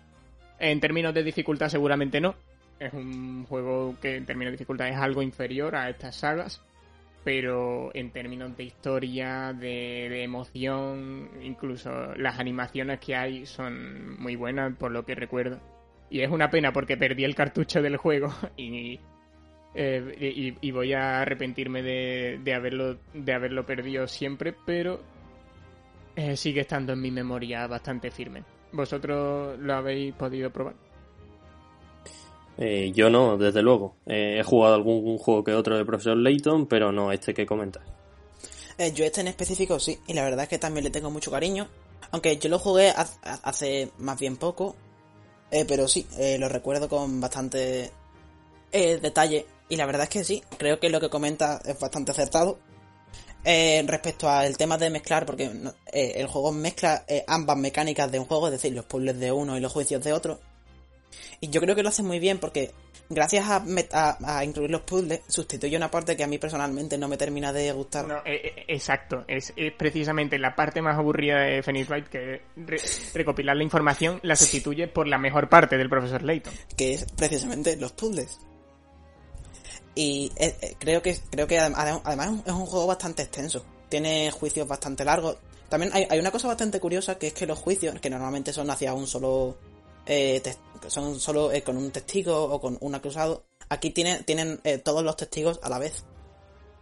En 0.59 0.81
términos 0.81 1.15
de 1.15 1.23
dificultad, 1.23 1.69
seguramente 1.69 2.21
no. 2.21 2.35
Es 2.79 2.93
un 2.93 3.45
juego 3.47 3.97
que 4.01 4.17
en 4.17 4.27
términos 4.27 4.53
de 4.53 4.59
dificultad 4.59 4.89
es 4.89 4.97
algo 4.97 5.23
inferior 5.23 5.75
a 5.77 5.89
estas 5.89 6.17
sagas. 6.17 6.63
Pero 7.25 7.91
en 7.95 8.13
términos 8.13 8.57
de 8.57 8.65
historia, 8.65 9.53
de, 9.53 10.23
emoción, 10.23 11.29
incluso 11.43 12.15
las 12.15 12.39
animaciones 12.39 13.01
que 13.01 13.17
hay 13.17 13.47
son 13.47 14.21
muy 14.21 14.37
buenas, 14.37 14.77
por 14.77 14.93
lo 14.93 15.05
que 15.05 15.17
recuerdo. 15.17 15.59
Y 16.09 16.21
es 16.21 16.31
una 16.31 16.51
pena 16.51 16.73
porque 16.73 16.97
perdí 16.97 17.25
el 17.25 17.35
cartucho 17.35 17.83
del 17.83 17.97
juego 17.97 18.33
y, 18.57 19.01
eh, 19.75 20.55
y 20.61 20.71
voy 20.71 20.93
a 20.93 21.23
arrepentirme 21.23 21.83
de, 21.83 22.39
de, 22.45 22.55
haberlo, 22.55 22.99
de 23.13 23.33
haberlo 23.33 23.67
perdido 23.67 24.07
siempre, 24.07 24.55
pero 24.65 25.01
eh, 26.17 26.35
sigue 26.35 26.63
estando 26.63 26.95
en 26.95 27.01
mi 27.01 27.11
memoria 27.11 27.67
bastante 27.67 28.11
firme. 28.11 28.43
¿Vosotros 28.73 29.59
lo 29.59 29.75
habéis 29.75 30.15
podido 30.15 30.51
probar? 30.51 30.86
Eh, 32.59 32.93
yo 32.95 33.11
no, 33.11 33.37
desde 33.37 33.63
luego. 33.63 33.97
Eh, 34.07 34.39
he 34.41 34.43
jugado 34.43 34.75
algún 34.75 35.19
juego 35.19 35.45
que 35.45 35.53
otro 35.53 35.77
de 35.77 35.85
Profesor 35.85 36.17
Layton, 36.17 36.67
pero 36.67 36.91
no 36.91 37.13
este 37.13 37.35
que 37.35 37.45
comentas. 37.45 37.83
Eh, 38.79 38.93
yo 38.93 39.05
este 39.05 39.21
en 39.21 39.29
específico 39.29 39.79
sí, 39.79 39.99
y 40.07 40.15
la 40.15 40.25
verdad 40.25 40.45
es 40.45 40.49
que 40.49 40.59
también 40.59 40.85
le 40.85 40.91
tengo 40.91 41.11
mucho 41.11 41.31
cariño. 41.31 41.69
Aunque 42.13 42.39
yo 42.39 42.49
lo 42.49 42.59
jugué 42.59 42.93
hace 43.23 43.91
más 43.99 44.19
bien 44.19 44.37
poco, 44.37 44.77
pero 45.51 45.89
sí, 45.89 46.07
lo 46.39 46.49
recuerdo 46.49 46.89
con 46.89 47.21
bastante 47.21 47.91
detalle. 48.71 49.47
Y 49.69 49.77
la 49.77 49.87
verdad 49.87 50.05
es 50.05 50.11
que 50.11 50.25
sí, 50.25 50.43
creo 50.57 50.79
que 50.79 50.89
lo 50.89 51.01
que 51.01 51.11
comenta 51.11 51.61
es 51.65 51.79
bastante 51.81 52.13
acertado. 52.13 52.59
respecto 53.45 54.29
al 54.29 54.57
tema 54.57 54.79
de 54.79 54.91
mezclar, 54.91 55.27
porque 55.27 55.51
el 55.93 56.27
juego 56.29 56.53
mezcla 56.53 57.05
ambas 57.27 57.57
mecánicas 57.57 58.13
de 58.13 58.21
un 58.21 58.27
juego, 58.27 58.47
es 58.47 58.53
decir, 58.53 58.73
los 58.73 58.85
puzzles 58.85 59.19
de 59.19 59.33
uno 59.33 59.57
y 59.57 59.61
los 59.61 59.73
juicios 59.73 60.05
de 60.05 60.13
otro. 60.13 60.39
Y 61.41 61.49
yo 61.49 61.61
creo 61.61 61.75
que 61.75 61.83
lo 61.83 61.89
hace 61.89 62.03
muy 62.03 62.19
bien 62.19 62.39
porque 62.39 62.73
gracias 63.09 63.47
a, 63.49 64.45
incluir 64.45 64.71
los 64.71 64.83
puzzles 64.83 65.21
sustituye 65.29 65.77
una 65.77 65.91
parte 65.91 66.17
que 66.17 66.25
a 66.25 66.27
mí 66.27 66.39
personalmente 66.39 66.99
no 66.99 67.09
me 67.09 67.17
termina 67.17 67.53
de 67.53 67.73
gustar. 67.73 68.07
No, 68.07 68.17
eh, 68.19 68.41
eh, 68.45 68.65
exacto, 68.69 69.25
es, 69.29 69.53
precisamente 69.77 70.39
la 70.39 70.55
parte 70.55 70.83
más 70.83 70.99
aburrida 70.99 71.41
de 71.41 71.63
Phoenix 71.63 71.89
Wright 71.89 72.09
que 72.09 72.43
recopilar 73.15 73.57
la 73.57 73.63
información 73.63 74.21
la 74.23 74.37
sustituye 74.37 74.89
por 74.89 75.07
la 75.07 75.19
mejor 75.19 75.49
parte 75.49 75.77
del 75.77 75.89
profesor 75.89 76.23
Layton. 76.23 76.53
Que 76.77 76.95
es 76.95 77.07
precisamente 77.17 77.77
los 77.77 77.93
puzzles. 77.93 78.39
Y 79.95 80.31
eh, 80.37 80.77
creo 80.79 81.01
que 81.01 81.17
creo 81.31 81.47
que 81.47 81.59
además 81.59 82.43
es 82.45 82.53
un 82.53 82.67
juego 82.67 82.87
bastante 82.87 83.23
extenso. 83.23 83.65
Tiene 83.89 84.31
juicios 84.31 84.69
bastante 84.69 85.05
largos. 85.05 85.39
También 85.71 85.91
hay, 85.95 86.07
hay 86.11 86.19
una 86.19 86.31
cosa 86.31 86.49
bastante 86.49 86.79
curiosa 86.81 87.19
que 87.19 87.29
es 87.29 87.33
que 87.33 87.47
los 87.47 87.59
juicios, 87.59 87.99
que 88.01 88.11
normalmente 88.11 88.53
son 88.53 88.71
hacia 88.71 88.93
un 88.93 89.07
solo 89.07 89.57
eh, 90.07 90.43
son 90.89 91.19
solo 91.19 91.53
eh, 91.53 91.63
con 91.63 91.77
un 91.77 91.91
testigo 91.91 92.45
o 92.45 92.61
con 92.61 92.79
un 92.81 92.95
acusado. 92.95 93.47
Aquí 93.69 93.91
tienen, 93.91 94.25
tienen 94.25 94.61
eh, 94.65 94.79
todos 94.79 95.03
los 95.03 95.17
testigos 95.17 95.61
a 95.63 95.69
la 95.69 95.79
vez. 95.79 96.05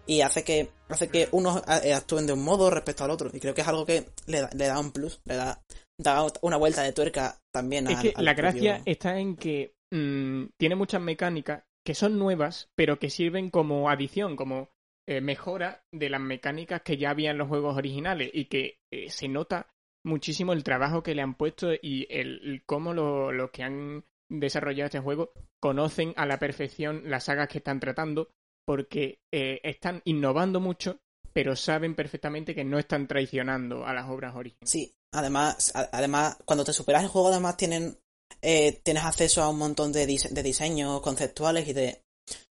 Y 0.06 0.20
hace 0.20 0.44
que, 0.44 0.70
hace 0.88 1.08
que 1.08 1.28
unos 1.32 1.62
actúen 1.66 2.26
de 2.26 2.34
un 2.34 2.44
modo 2.44 2.68
respecto 2.68 3.04
al 3.04 3.10
otro. 3.10 3.30
Y 3.32 3.40
creo 3.40 3.54
que 3.54 3.62
es 3.62 3.68
algo 3.68 3.86
que 3.86 4.04
le 4.26 4.42
da, 4.42 4.78
un 4.78 4.92
plus, 4.92 5.22
le 5.24 5.34
da, 5.34 5.62
una 6.42 6.58
vuelta 6.58 6.82
de 6.82 6.92
tuerca 6.92 7.40
también 7.50 7.88
a. 7.88 7.98
Que 8.02 8.12
la 8.18 8.34
gracia 8.34 8.82
está 8.84 9.18
en 9.18 9.34
que 9.36 9.76
mm, 9.90 10.44
tiene 10.58 10.74
muchas 10.74 11.00
mecánicas 11.00 11.64
que 11.82 11.94
son 11.94 12.18
nuevas, 12.18 12.68
pero 12.74 12.98
que 12.98 13.08
sirven 13.08 13.48
como 13.48 13.88
adición, 13.88 14.36
como 14.36 14.68
mejora 15.06 15.84
de 15.92 16.08
las 16.08 16.20
mecánicas 16.20 16.80
que 16.80 16.96
ya 16.96 17.10
había 17.10 17.30
en 17.30 17.38
los 17.38 17.48
juegos 17.48 17.76
originales 17.76 18.30
y 18.32 18.46
que 18.46 18.80
se 19.08 19.28
nota 19.28 19.73
muchísimo 20.04 20.52
el 20.52 20.64
trabajo 20.64 21.02
que 21.02 21.14
le 21.14 21.22
han 21.22 21.34
puesto 21.34 21.72
y 21.80 22.06
el, 22.10 22.62
cómo 22.66 22.92
los 22.94 23.50
que 23.50 23.62
han 23.62 24.04
desarrollado 24.30 24.86
este 24.86 25.00
juego 25.00 25.32
conocen 25.60 26.12
a 26.16 26.26
la 26.26 26.38
perfección 26.38 27.02
las 27.04 27.24
sagas 27.24 27.48
que 27.48 27.58
están 27.58 27.80
tratando 27.80 28.30
porque 28.66 29.18
eh, 29.32 29.60
están 29.62 30.02
innovando 30.04 30.60
mucho 30.60 30.98
pero 31.32 31.56
saben 31.56 31.94
perfectamente 31.94 32.54
que 32.54 32.64
no 32.64 32.78
están 32.78 33.08
traicionando 33.08 33.84
a 33.84 33.92
las 33.92 34.08
obras 34.08 34.36
originales. 34.36 34.70
Sí, 34.70 34.94
además, 35.12 35.72
además 35.74 36.38
cuando 36.44 36.64
te 36.64 36.72
superas 36.72 37.02
el 37.02 37.08
juego 37.08 37.28
además 37.28 37.56
tienen 37.56 37.98
eh, 38.40 38.80
tienes 38.82 39.04
acceso 39.04 39.42
a 39.42 39.48
un 39.48 39.58
montón 39.58 39.92
de 39.92 40.06
diseños 40.06 41.00
conceptuales 41.00 41.66
y 41.68 41.72
de 41.72 42.03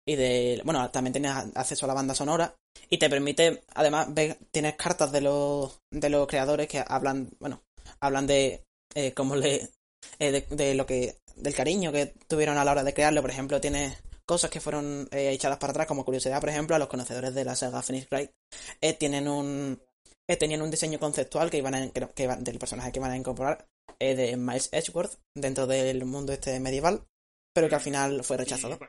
y 0.06 0.14
de 0.16 0.62
bueno 0.64 0.88
también 0.90 1.12
tienes 1.12 1.32
acceso 1.54 1.84
a 1.84 1.88
la 1.88 1.94
banda 1.94 2.14
sonora 2.14 2.54
y 2.88 2.98
te 2.98 3.10
permite 3.10 3.62
además 3.74 4.12
ver, 4.14 4.38
tienes 4.50 4.76
cartas 4.76 5.10
de 5.12 5.20
los 5.20 5.80
de 5.90 6.10
los 6.10 6.26
creadores 6.26 6.68
que 6.68 6.82
hablan 6.86 7.30
bueno 7.40 7.62
hablan 8.00 8.26
de 8.26 8.64
eh, 8.94 9.12
cómo 9.12 9.36
le 9.36 9.68
eh, 10.18 10.46
de, 10.48 10.74
lo 10.74 10.86
que 10.86 11.18
del 11.36 11.54
cariño 11.54 11.92
que 11.92 12.14
tuvieron 12.28 12.56
a 12.58 12.64
la 12.64 12.72
hora 12.72 12.84
de 12.84 12.94
crearlo. 12.94 13.20
Por 13.20 13.30
ejemplo 13.30 13.60
tienes 13.60 13.96
cosas 14.24 14.50
que 14.50 14.60
fueron 14.60 15.08
eh, 15.10 15.30
echadas 15.30 15.58
para 15.58 15.72
atrás 15.72 15.86
como 15.86 16.04
curiosidad 16.04 16.40
por 16.40 16.48
ejemplo 16.48 16.74
a 16.74 16.78
los 16.78 16.88
conocedores 16.88 17.34
de 17.34 17.44
la 17.44 17.54
saga 17.54 17.82
Phoenix 17.82 18.08
Wright 18.10 18.30
eh, 18.80 18.94
tienen 18.94 19.28
un 19.28 19.80
tenían 20.26 20.62
un 20.62 20.70
diseño 20.72 20.98
conceptual 20.98 21.50
que 21.50 21.58
iban 21.58 21.74
a, 21.74 21.88
que, 21.90 22.26
del 22.40 22.58
personaje 22.58 22.90
que 22.90 22.98
iban 22.98 23.12
a 23.12 23.16
incorporar 23.16 23.68
de 24.00 24.36
Miles 24.36 24.68
Edgeworth 24.72 25.20
dentro 25.36 25.68
del 25.68 26.04
mundo 26.04 26.32
este 26.32 26.58
medieval 26.58 27.06
pero 27.54 27.68
que 27.68 27.76
al 27.76 27.80
final 27.80 28.24
fue 28.24 28.36
rechazado 28.36 28.80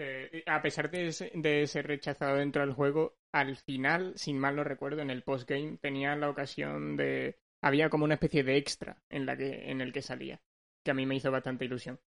eh, 0.00 0.42
a 0.46 0.62
pesar 0.62 0.90
de, 0.90 1.12
ser 1.12 1.86
rechazado 1.86 2.36
dentro 2.36 2.62
del 2.62 2.74
juego, 2.74 3.16
al 3.32 3.56
final, 3.56 4.14
sin 4.16 4.38
mal 4.38 4.56
lo 4.56 4.64
recuerdo, 4.64 5.02
en 5.02 5.10
el 5.10 5.22
postgame 5.22 5.78
tenía 5.80 6.16
la 6.16 6.30
ocasión 6.30 6.96
de... 6.96 7.38
Había 7.62 7.90
como 7.90 8.04
una 8.04 8.14
especie 8.14 8.42
de 8.42 8.56
extra 8.56 9.02
en, 9.10 9.26
la 9.26 9.36
que, 9.36 9.70
en 9.70 9.82
el 9.82 9.92
que 9.92 10.00
salía, 10.00 10.40
que 10.82 10.90
a 10.90 10.94
mí 10.94 11.04
me 11.04 11.16
hizo 11.16 11.30
bastante 11.30 11.66
ilusión. 11.66 12.00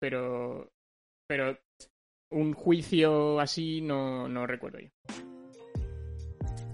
Pero... 0.00 0.72
Pero 1.28 1.58
un 2.30 2.54
juicio 2.54 3.38
así 3.38 3.80
no, 3.80 4.28
no 4.28 4.46
recuerdo 4.46 4.80
yo. 4.80 4.90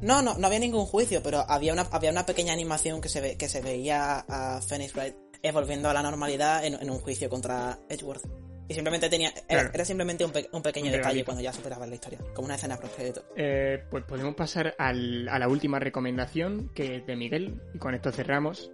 No, 0.01 0.23
no, 0.23 0.37
no 0.37 0.47
había 0.47 0.59
ningún 0.59 0.87
juicio, 0.87 1.23
pero 1.23 1.45
había 1.49 1.73
una, 1.73 2.27
pequeña 2.27 2.53
animación 2.53 3.01
que 3.01 3.09
se, 3.09 3.21
ve, 3.21 3.37
que 3.39 3.49
se 3.49 3.61
veía 3.61 4.21
a 4.21 4.61
Phoenix 4.61 4.95
Wright 4.95 5.15
volviendo 5.53 5.89
a 5.89 5.95
la 5.95 6.03
normalidad 6.03 6.65
en 6.65 6.91
un 6.91 6.99
juicio 6.99 7.29
contra 7.29 7.79
Edgeworth. 7.89 8.42
Y 8.69 8.75
simplemente 8.75 9.09
tenía. 9.09 9.33
Era, 9.49 9.85
simplemente 9.85 10.25
un, 10.25 10.63
pequeño 10.63 10.91
detalle 10.91 11.25
cuando 11.25 11.43
ya 11.43 11.53
superabas 11.53 11.89
la 11.89 11.95
historia. 11.95 12.19
Como 12.35 12.47
una 12.47 12.55
escena 12.55 12.79
post 12.79 12.99
eh, 13.37 13.85
Pues 13.91 14.05
podemos 14.05 14.35
pasar 14.35 14.75
a 14.79 14.93
la 14.93 15.49
última 15.49 15.79
recomendación, 15.79 16.71
que 16.75 16.97
es 16.97 17.07
de 17.07 17.17
Miguel. 17.17 17.61
Y 17.75 17.79
con 17.79 17.95
esto 17.95 18.13
cerramos. 18.13 18.71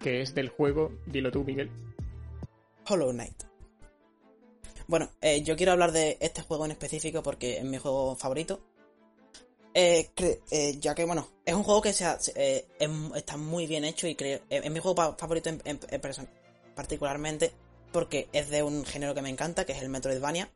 Que 0.00 0.22
es 0.22 0.34
del 0.34 0.48
juego. 0.48 0.92
Dilo 1.06 1.30
tú, 1.30 1.44
Miguel. 1.44 1.70
Hollow 2.88 3.10
Knight. 3.10 3.42
Bueno, 4.86 5.10
eh, 5.20 5.42
yo 5.42 5.56
quiero 5.56 5.72
hablar 5.72 5.92
de 5.92 6.16
este 6.20 6.40
juego 6.42 6.64
en 6.64 6.70
específico 6.70 7.22
porque 7.22 7.58
es 7.58 7.64
mi 7.64 7.78
juego 7.78 8.16
favorito. 8.16 8.60
Eh, 9.74 10.08
ya 10.80 10.94
que, 10.94 11.04
bueno, 11.04 11.28
es 11.44 11.54
un 11.54 11.62
juego 11.62 11.82
que 11.82 11.90
está 11.90 13.36
muy 13.36 13.66
bien 13.66 13.84
hecho 13.84 14.06
y 14.06 14.14
creo. 14.14 14.40
Es 14.48 14.70
mi 14.70 14.78
juego 14.80 15.16
favorito 15.18 15.50
en, 15.50 15.60
en, 15.64 15.78
particularmente 16.74 17.52
porque 17.92 18.28
es 18.32 18.48
de 18.48 18.62
un 18.62 18.84
género 18.84 19.14
que 19.14 19.22
me 19.22 19.30
encanta, 19.30 19.64
que 19.64 19.72
es 19.72 19.82
el 19.82 19.88
Metroidvania. 19.88 20.50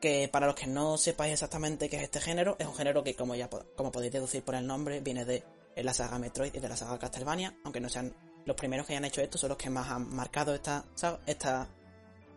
Que 0.00 0.28
para 0.28 0.46
los 0.46 0.54
que 0.54 0.66
no 0.66 0.96
sepáis 0.96 1.34
exactamente 1.34 1.90
qué 1.90 1.96
es 1.96 2.02
este 2.02 2.20
género, 2.20 2.56
es 2.58 2.66
un 2.66 2.74
género 2.74 3.04
que, 3.04 3.14
como 3.14 3.34
ya 3.34 3.48
como 3.48 3.92
podéis 3.92 4.12
deducir 4.12 4.42
por 4.42 4.54
el 4.54 4.66
nombre, 4.66 5.00
viene 5.00 5.26
de 5.26 5.44
la 5.76 5.92
saga 5.92 6.18
Metroid 6.18 6.54
y 6.54 6.58
de 6.58 6.68
la 6.68 6.76
saga 6.76 6.98
Castlevania, 6.98 7.54
aunque 7.64 7.80
no 7.80 7.88
sean 7.88 8.14
los 8.46 8.56
primeros 8.56 8.86
que 8.86 8.94
hayan 8.94 9.04
hecho 9.04 9.20
esto, 9.20 9.36
son 9.36 9.50
los 9.50 9.58
que 9.58 9.68
más 9.68 9.90
han 9.90 10.08
marcado 10.14 10.54
esta, 10.54 10.84
esta 11.26 11.68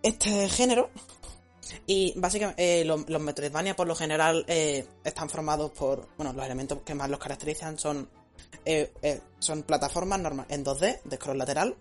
este 0.03 0.49
género. 0.49 0.89
Y 1.87 2.13
básicamente 2.17 2.81
eh, 2.81 2.85
los, 2.85 3.07
Metroidvania 3.07 3.75
por 3.75 3.87
lo 3.87 3.95
general 3.95 4.43
eh, 4.47 4.85
están 5.03 5.29
formados 5.29 5.71
por, 5.71 6.09
bueno, 6.17 6.33
los 6.33 6.45
elementos 6.45 6.79
que 6.85 6.93
más 6.93 7.09
los 7.09 7.19
caracterizan 7.19 7.79
son 7.79 8.09
eh, 8.65 9.21
son 9.39 9.63
plataformas 9.63 10.19
normal 10.19 10.45
en 10.49 10.63
2D 10.63 11.01
de 11.03 11.15
scroll 11.15 11.37
lateral 11.37 11.75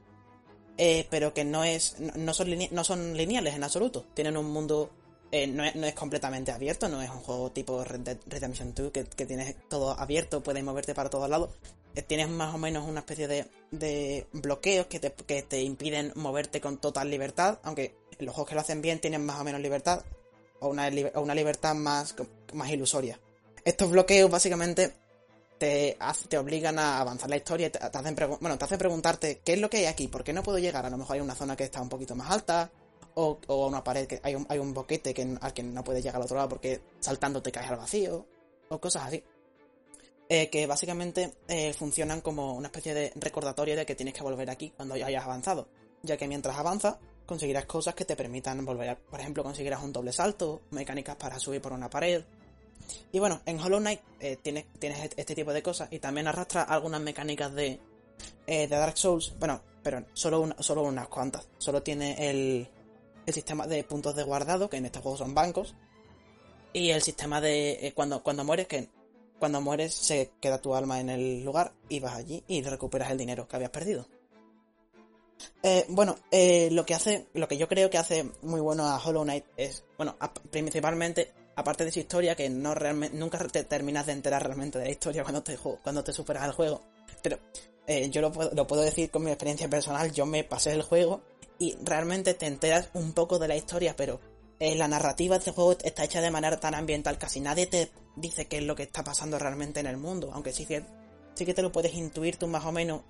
eh, 0.78 1.06
pero 1.10 1.34
que 1.34 1.44
no 1.44 1.64
es 1.64 1.98
no 1.98 2.34
son, 2.34 2.48
no 2.70 2.84
son 2.84 3.16
lineales 3.16 3.54
en 3.54 3.64
absoluto. 3.64 4.06
Tienen 4.14 4.36
un 4.36 4.50
mundo 4.52 4.90
eh, 5.34 5.46
no, 5.46 5.64
es, 5.64 5.74
no, 5.74 5.86
es, 5.86 5.94
completamente 5.94 6.52
abierto, 6.52 6.90
no 6.90 7.00
es 7.00 7.08
un 7.08 7.20
juego 7.20 7.50
tipo 7.50 7.82
Red 7.82 8.00
Dead 8.00 8.18
Redemption 8.26 8.74
2 8.74 8.92
que, 8.92 9.04
que 9.04 9.24
tienes 9.24 9.56
todo 9.68 9.98
abierto, 9.98 10.42
puedes 10.42 10.62
moverte 10.62 10.94
para 10.94 11.08
todos 11.08 11.28
lados. 11.28 11.50
Eh, 11.94 12.02
tienes 12.02 12.28
más 12.28 12.54
o 12.54 12.58
menos 12.58 12.86
una 12.86 13.00
especie 13.00 13.28
de, 13.28 13.46
de 13.70 14.26
bloqueos 14.32 14.86
que 14.86 15.00
te, 15.00 15.12
que 15.12 15.42
te 15.42 15.62
impiden 15.62 16.12
moverte 16.16 16.60
con 16.60 16.78
total 16.78 17.10
libertad, 17.10 17.58
aunque 17.62 17.94
los 18.18 18.34
juegos 18.34 18.50
que 18.50 18.54
lo 18.54 18.60
hacen 18.60 18.82
bien 18.82 19.00
tienen 19.00 19.24
más 19.24 19.40
o 19.40 19.44
menos 19.44 19.62
libertad, 19.62 20.04
o 20.60 20.68
una, 20.68 20.90
o 21.14 21.20
una 21.22 21.34
libertad 21.34 21.74
más, 21.74 22.14
más 22.52 22.70
ilusoria. 22.70 23.18
Estos 23.64 23.90
bloqueos 23.90 24.30
básicamente 24.30 24.92
te, 26.28 26.38
obligan 26.38 26.76
a 26.80 26.98
avanzar 26.98 27.30
la 27.30 27.36
historia 27.36 27.68
y 27.68 27.70
te, 27.70 27.78
hacen, 27.78 28.16
bueno, 28.40 28.58
te 28.58 28.64
hacen 28.64 28.78
preguntarte 28.78 29.40
qué 29.44 29.52
es 29.52 29.60
lo 29.60 29.70
que 29.70 29.76
hay 29.78 29.84
aquí, 29.86 30.08
por 30.08 30.24
qué 30.24 30.32
no 30.32 30.42
puedo 30.42 30.58
llegar. 30.58 30.84
A 30.84 30.90
lo 30.90 30.98
mejor 30.98 31.14
hay 31.14 31.20
una 31.20 31.36
zona 31.36 31.54
que 31.54 31.62
está 31.62 31.80
un 31.80 31.88
poquito 31.88 32.16
más 32.16 32.32
alta, 32.32 32.68
o, 33.14 33.38
una 33.48 33.84
pared 33.84 34.08
que 34.08 34.20
hay 34.24 34.34
un, 34.34 34.44
hay 34.48 34.58
un 34.58 34.74
boquete 34.74 35.14
que, 35.14 35.36
al 35.40 35.52
que 35.52 35.62
no 35.62 35.84
puedes 35.84 36.02
llegar 36.02 36.16
al 36.16 36.22
otro 36.22 36.36
lado 36.36 36.48
porque 36.48 36.80
saltando 36.98 37.40
te 37.40 37.52
caes 37.52 37.70
al 37.70 37.76
vacío, 37.76 38.26
o 38.70 38.80
cosas 38.80 39.04
así. 39.04 39.22
Eh, 40.28 40.50
que 40.50 40.66
básicamente 40.66 41.34
eh, 41.46 41.72
funcionan 41.74 42.22
como 42.22 42.54
una 42.54 42.68
especie 42.68 42.94
de 42.94 43.12
recordatorio 43.16 43.76
de 43.76 43.86
que 43.86 43.94
tienes 43.94 44.14
que 44.14 44.22
volver 44.22 44.50
aquí 44.50 44.72
cuando 44.76 44.96
ya 44.96 45.06
hayas 45.06 45.24
avanzado, 45.24 45.68
ya 46.02 46.16
que 46.16 46.26
mientras 46.26 46.56
avanzas 46.58 46.96
conseguirás 47.24 47.66
cosas 47.66 47.94
que 47.94 48.04
te 48.04 48.16
permitan 48.16 48.64
volver, 48.64 48.90
a, 48.90 48.96
por 48.96 49.20
ejemplo, 49.20 49.44
conseguirás 49.44 49.82
un 49.82 49.92
doble 49.92 50.12
salto, 50.12 50.62
mecánicas 50.70 51.14
para 51.16 51.38
subir 51.38 51.60
por 51.60 51.72
una 51.72 51.88
pared, 51.88 52.24
y 53.12 53.18
bueno, 53.18 53.42
en 53.44 53.60
Hollow 53.60 53.78
Knight 53.78 54.00
eh, 54.20 54.38
tienes, 54.42 54.64
este 55.16 55.34
tipo 55.34 55.52
de 55.52 55.62
cosas 55.62 55.88
y 55.92 55.98
también 55.98 56.26
arrastra 56.26 56.62
algunas 56.62 57.00
mecánicas 57.00 57.54
de, 57.54 57.78
eh, 58.46 58.66
de 58.66 58.76
Dark 58.76 58.96
Souls. 58.96 59.34
Bueno, 59.38 59.60
pero 59.82 60.06
solo, 60.14 60.48
solo 60.58 60.82
unas 60.82 61.08
cuantas. 61.08 61.46
Solo 61.58 61.82
tiene 61.82 62.30
el, 62.30 62.68
el 63.26 63.34
sistema 63.34 63.66
de 63.66 63.84
puntos 63.84 64.16
de 64.16 64.22
guardado, 64.22 64.70
que 64.70 64.78
en 64.78 64.86
este 64.86 65.00
juego 65.00 65.18
son 65.18 65.34
bancos. 65.34 65.74
Y 66.72 66.88
el 66.88 67.02
sistema 67.02 67.42
de 67.42 67.86
eh, 67.86 67.92
cuando, 67.94 68.22
cuando 68.22 68.44
mueres, 68.44 68.66
que 68.66 68.88
cuando 69.38 69.60
mueres 69.60 69.92
se 69.92 70.32
queda 70.40 70.62
tu 70.62 70.74
alma 70.74 70.98
en 70.98 71.10
el 71.10 71.44
lugar 71.44 71.74
y 71.90 72.00
vas 72.00 72.14
allí 72.14 72.42
y 72.48 72.62
recuperas 72.62 73.10
el 73.10 73.18
dinero 73.18 73.46
que 73.46 73.56
habías 73.56 73.72
perdido. 73.72 74.08
Bueno, 75.88 76.16
lo 76.30 76.86
que 76.86 76.94
hace, 76.94 77.26
lo 77.34 77.48
que 77.48 77.58
yo 77.58 77.68
creo 77.68 77.90
que 77.90 77.98
hace 77.98 78.30
muy 78.42 78.60
bueno 78.60 78.84
a 78.84 79.04
Hollow 79.04 79.24
Knight 79.24 79.44
es, 79.56 79.84
bueno, 79.98 80.16
principalmente, 80.50 81.32
aparte 81.56 81.84
de 81.84 81.92
su 81.92 82.00
historia, 82.00 82.34
que 82.34 82.48
no 82.48 82.74
realmente, 82.74 83.16
nunca 83.16 83.38
te 83.46 83.64
terminas 83.64 84.06
de 84.06 84.12
enterar 84.12 84.44
realmente 84.44 84.78
de 84.78 84.86
la 84.86 84.90
historia 84.90 85.22
cuando 85.22 85.42
te, 85.42 85.56
cuando 85.56 86.04
te 86.04 86.12
superas 86.12 86.44
el 86.44 86.52
juego. 86.52 86.82
Pero 87.22 87.38
eh, 87.86 88.10
yo 88.10 88.20
lo 88.20 88.32
puedo, 88.32 88.50
lo 88.54 88.66
puedo 88.66 88.82
decir 88.82 89.10
con 89.10 89.24
mi 89.24 89.30
experiencia 89.30 89.68
personal, 89.68 90.12
yo 90.12 90.26
me 90.26 90.44
pasé 90.44 90.72
el 90.72 90.82
juego 90.82 91.22
y 91.58 91.76
realmente 91.82 92.34
te 92.34 92.46
enteras 92.46 92.90
un 92.94 93.12
poco 93.12 93.38
de 93.38 93.48
la 93.48 93.56
historia, 93.56 93.94
pero 93.96 94.20
la 94.58 94.86
narrativa 94.86 95.34
de 95.34 95.38
este 95.40 95.50
juego 95.50 95.76
está 95.82 96.04
hecha 96.04 96.20
de 96.20 96.30
manera 96.30 96.60
tan 96.60 96.76
ambiental, 96.76 97.18
casi 97.18 97.40
nadie 97.40 97.66
te 97.66 97.90
dice 98.14 98.46
qué 98.46 98.58
es 98.58 98.62
lo 98.62 98.76
que 98.76 98.84
está 98.84 99.02
pasando 99.02 99.36
realmente 99.36 99.80
en 99.80 99.88
el 99.88 99.96
mundo, 99.96 100.30
aunque 100.32 100.52
sí 100.52 100.66
que, 100.66 100.84
sí 101.34 101.44
que 101.44 101.52
te 101.52 101.62
lo 101.62 101.72
puedes 101.72 101.94
intuir 101.94 102.36
tú 102.36 102.46
más 102.46 102.64
o 102.64 102.70
menos 102.70 103.02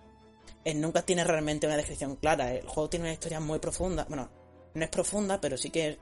nunca 0.74 1.02
tiene 1.02 1.24
realmente 1.24 1.66
una 1.66 1.76
descripción 1.76 2.16
clara. 2.16 2.52
El 2.52 2.66
juego 2.66 2.88
tiene 2.88 3.06
una 3.06 3.12
historia 3.12 3.40
muy 3.40 3.58
profunda. 3.58 4.06
Bueno, 4.08 4.30
no 4.74 4.84
es 4.84 4.90
profunda, 4.90 5.40
pero 5.40 5.56
sí 5.56 5.70
que 5.70 5.98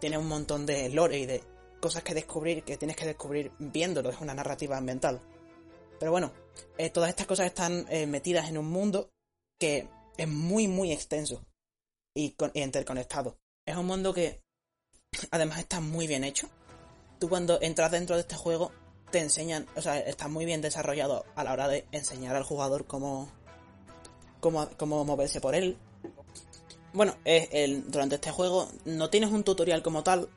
tiene 0.00 0.18
un 0.18 0.28
montón 0.28 0.66
de 0.66 0.88
lore 0.90 1.18
y 1.18 1.26
de 1.26 1.42
cosas 1.82 2.04
que 2.04 2.14
descubrir 2.14 2.62
que 2.62 2.78
tienes 2.78 2.96
que 2.96 3.04
descubrir 3.04 3.50
viéndolo. 3.58 4.08
Es 4.08 4.20
una 4.20 4.34
narrativa 4.34 4.78
ambiental. 4.78 5.20
Pero 5.98 6.12
bueno, 6.12 6.32
eh, 6.78 6.90
todas 6.90 7.10
estas 7.10 7.26
cosas 7.26 7.46
están 7.46 7.86
eh, 7.90 8.06
metidas 8.06 8.48
en 8.48 8.56
un 8.56 8.70
mundo 8.70 9.10
que 9.58 9.88
es 10.16 10.28
muy, 10.28 10.68
muy 10.68 10.92
extenso 10.92 11.44
y, 12.14 12.36
y 12.54 12.62
interconectado. 12.62 13.36
Es 13.66 13.76
un 13.76 13.86
mundo 13.86 14.14
que 14.14 14.40
además 15.32 15.58
está 15.58 15.80
muy 15.80 16.06
bien 16.06 16.22
hecho. 16.24 16.48
Tú 17.18 17.28
cuando 17.28 17.60
entras 17.60 17.90
dentro 17.90 18.14
de 18.14 18.22
este 18.22 18.36
juego 18.36 18.70
te 19.10 19.18
enseñan, 19.18 19.66
o 19.76 19.82
sea, 19.82 19.98
está 19.98 20.28
muy 20.28 20.44
bien 20.44 20.62
desarrollado 20.62 21.24
a 21.34 21.44
la 21.44 21.52
hora 21.52 21.68
de 21.68 21.86
enseñar 21.92 22.36
al 22.36 22.44
jugador 22.44 22.86
cómo, 22.86 23.28
cómo, 24.40 25.04
moverse 25.04 25.40
por 25.40 25.54
él. 25.54 25.76
Bueno, 26.92 27.16
el, 27.24 27.90
durante 27.90 28.16
este 28.16 28.30
juego 28.30 28.68
no 28.84 29.10
tienes 29.10 29.30
un 29.30 29.44
tutorial 29.44 29.82
como 29.82 30.02
tal, 30.02 30.28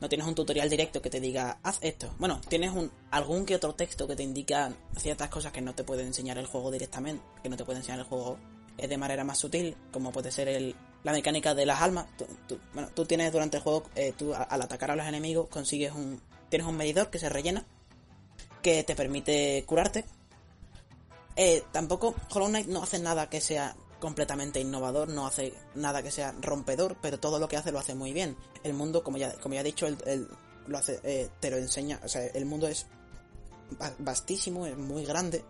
no 0.00 0.08
tienes 0.08 0.26
un 0.26 0.34
tutorial 0.34 0.68
directo 0.68 1.00
que 1.00 1.10
te 1.10 1.20
diga 1.20 1.58
haz 1.62 1.78
esto. 1.80 2.14
Bueno, 2.18 2.40
tienes 2.48 2.72
un 2.72 2.90
algún 3.10 3.46
que 3.46 3.56
otro 3.56 3.74
texto 3.74 4.06
que 4.06 4.16
te 4.16 4.22
indica 4.22 4.72
ciertas 4.96 5.28
cosas 5.28 5.52
que 5.52 5.60
no 5.60 5.74
te 5.74 5.84
puede 5.84 6.02
enseñar 6.02 6.38
el 6.38 6.46
juego 6.46 6.70
directamente, 6.70 7.24
que 7.42 7.48
no 7.48 7.56
te 7.56 7.64
puede 7.64 7.78
enseñar 7.78 8.00
el 8.00 8.04
juego 8.04 8.38
de 8.76 8.98
manera 8.98 9.24
más 9.24 9.38
sutil, 9.38 9.76
como 9.90 10.12
puede 10.12 10.30
ser 10.30 10.48
el, 10.48 10.76
la 11.02 11.12
mecánica 11.12 11.54
de 11.54 11.66
las 11.66 11.80
almas. 11.80 12.06
Tú, 12.16 12.58
bueno, 12.74 12.88
tú 12.94 13.06
tienes 13.06 13.32
durante 13.32 13.56
el 13.56 13.62
juego, 13.62 13.84
eh, 13.94 14.12
tú 14.16 14.34
al 14.34 14.62
atacar 14.62 14.90
a 14.90 14.96
los 14.96 15.06
enemigos 15.06 15.48
consigues 15.48 15.92
un, 15.92 16.20
tienes 16.48 16.66
un 16.66 16.76
medidor 16.76 17.10
que 17.10 17.18
se 17.18 17.28
rellena, 17.28 17.64
que 18.62 18.84
te 18.84 18.94
permite 18.94 19.64
curarte 19.66 20.04
eh, 21.36 21.64
tampoco 21.70 22.14
Hollow 22.30 22.48
Knight 22.48 22.66
no 22.66 22.82
hace 22.82 22.98
nada 22.98 23.28
que 23.28 23.42
sea 23.42 23.76
completamente 24.06 24.60
innovador, 24.60 25.08
no 25.08 25.26
hace 25.26 25.52
nada 25.74 26.00
que 26.00 26.12
sea 26.12 26.32
rompedor, 26.40 26.96
pero 27.02 27.18
todo 27.18 27.40
lo 27.40 27.48
que 27.48 27.56
hace 27.56 27.72
lo 27.72 27.80
hace 27.80 27.96
muy 27.96 28.12
bien. 28.12 28.36
El 28.62 28.72
mundo, 28.72 29.02
como 29.02 29.18
ya, 29.18 29.32
como 29.32 29.56
ya 29.56 29.62
he 29.62 29.64
dicho, 29.64 29.88
lo 30.68 30.78
hace, 30.78 31.00
eh, 31.02 31.28
te 31.40 31.50
lo 31.50 31.56
enseña, 31.56 31.98
o 32.04 32.08
sea, 32.08 32.24
el 32.24 32.46
mundo 32.46 32.68
es 32.68 32.86
vastísimo, 33.98 34.64
es 34.64 34.78
muy 34.78 35.04
grande. 35.04 35.44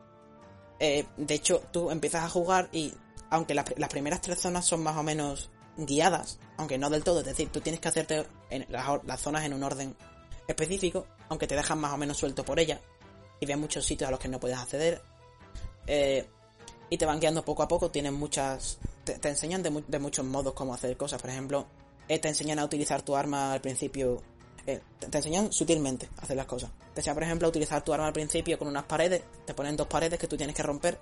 Eh, 0.81 1.05
de 1.19 1.35
hecho, 1.35 1.65
tú 1.71 1.91
empiezas 1.91 2.25
a 2.25 2.31
jugar 2.31 2.71
y 2.73 2.95
aunque 3.29 3.53
las 3.53 3.91
primeras 3.91 4.23
tres 4.23 4.41
zonas 4.41 4.65
son 4.65 4.83
más 4.83 4.97
o 4.97 5.03
menos 5.03 5.51
guiadas, 5.77 6.39
aunque 6.57 6.79
no 6.79 6.89
del 6.89 7.05
todo, 7.05 7.21
es 7.21 7.27
decir, 7.27 7.51
tú 7.51 7.61
tienes 7.61 7.79
que 7.79 7.89
hacerte 7.89 8.25
en 8.49 8.65
las, 8.71 9.21
zonas 9.21 9.45
en 9.45 9.53
un 9.53 9.65
orden 9.65 9.95
específico, 10.49 11.07
aunque 11.29 11.47
te 11.47 11.57
dejan 11.57 11.79
más 11.79 11.93
o 11.93 11.99
menos 11.99 12.17
suelto 12.17 12.43
por 12.43 12.59
ella, 12.59 12.81
y 13.39 13.45
ves 13.45 13.59
muchos 13.59 13.85
sitios 13.85 14.09
a 14.09 14.11
los 14.13 14.19
que 14.19 14.29
no 14.29 14.41
puedes 14.41 14.57
acceder, 14.57 15.03
eh, 15.87 16.27
y 16.91 16.99
te 16.99 17.07
van 17.07 17.21
guiando 17.21 17.45
poco 17.45 17.63
a 17.63 17.69
poco, 17.69 17.91
tienen 17.91 18.15
muchas... 18.15 18.79
Te, 19.05 19.29
enseñan 19.29 19.63
de, 19.63 19.99
muchos 19.99 20.25
modos 20.25 20.55
cómo 20.55 20.75
hacer 20.75 20.97
cosas, 20.97 21.21
por 21.21 21.31
ejemplo, 21.31 21.67
eh, 22.09 22.19
te 22.19 22.29
enseñan 22.29 22.59
a 22.59 22.65
utilizar 22.65 23.03
tu 23.03 23.17
arma 23.17 23.53
al 23.53 23.61
principio... 23.61 24.23
Eh, 24.67 24.81
te, 24.99 25.17
enseñan 25.17 25.53
sutilmente 25.53 26.09
a 26.19 26.23
hacer 26.23 26.37
las 26.37 26.47
cosas. 26.47 26.71
Te 26.95 27.01
enseñan, 27.01 27.15
por 27.15 27.23
ejemplo, 27.23 27.47
a 27.47 27.51
utilizar 27.51 27.83
tu 27.83 27.93
arma 27.93 28.07
al 28.07 28.13
principio 28.13 28.59
con 28.59 28.69
unas 28.69 28.85
paredes, 28.85 29.23
te 29.45 29.55
ponen 29.55 29.77
dos 29.77 29.87
paredes 29.87 30.19
que 30.19 30.27
tú 30.27 30.37
tienes 30.37 30.55
que 30.55 30.63
romper 30.63 30.99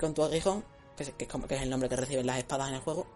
con 0.00 0.14
tu 0.14 0.22
aguijón, 0.22 0.64
que 0.96 1.02
es, 1.02 1.10
que, 1.10 1.24
es, 1.24 1.62
el 1.62 1.70
nombre 1.70 1.88
que 1.88 1.96
reciben 1.96 2.26
las 2.26 2.38
espadas 2.38 2.68
en 2.68 2.74
el 2.76 2.80
juego, 2.80 3.06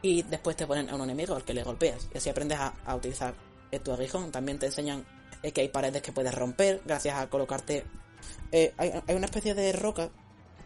y 0.00 0.22
después 0.22 0.56
te 0.56 0.66
ponen 0.66 0.88
a 0.88 0.94
un 0.94 1.02
enemigo 1.02 1.34
al 1.34 1.44
que 1.44 1.52
le 1.52 1.64
golpeas, 1.64 2.08
y 2.14 2.18
así 2.18 2.30
aprendes 2.30 2.58
a, 2.58 2.74
a 2.84 2.94
utilizar 2.94 3.34
tu 3.82 3.92
aguijón. 3.92 4.30
También 4.30 4.58
te 4.58 4.66
enseñan 4.66 5.04
que 5.42 5.60
hay 5.60 5.68
paredes 5.68 6.02
que 6.02 6.12
puedes 6.12 6.32
romper 6.32 6.80
gracias 6.84 7.16
a 7.16 7.28
colocarte... 7.28 7.84
hay, 8.52 8.72
hay 8.76 9.14
una 9.16 9.26
especie 9.26 9.54
de 9.54 9.72
roca 9.72 10.10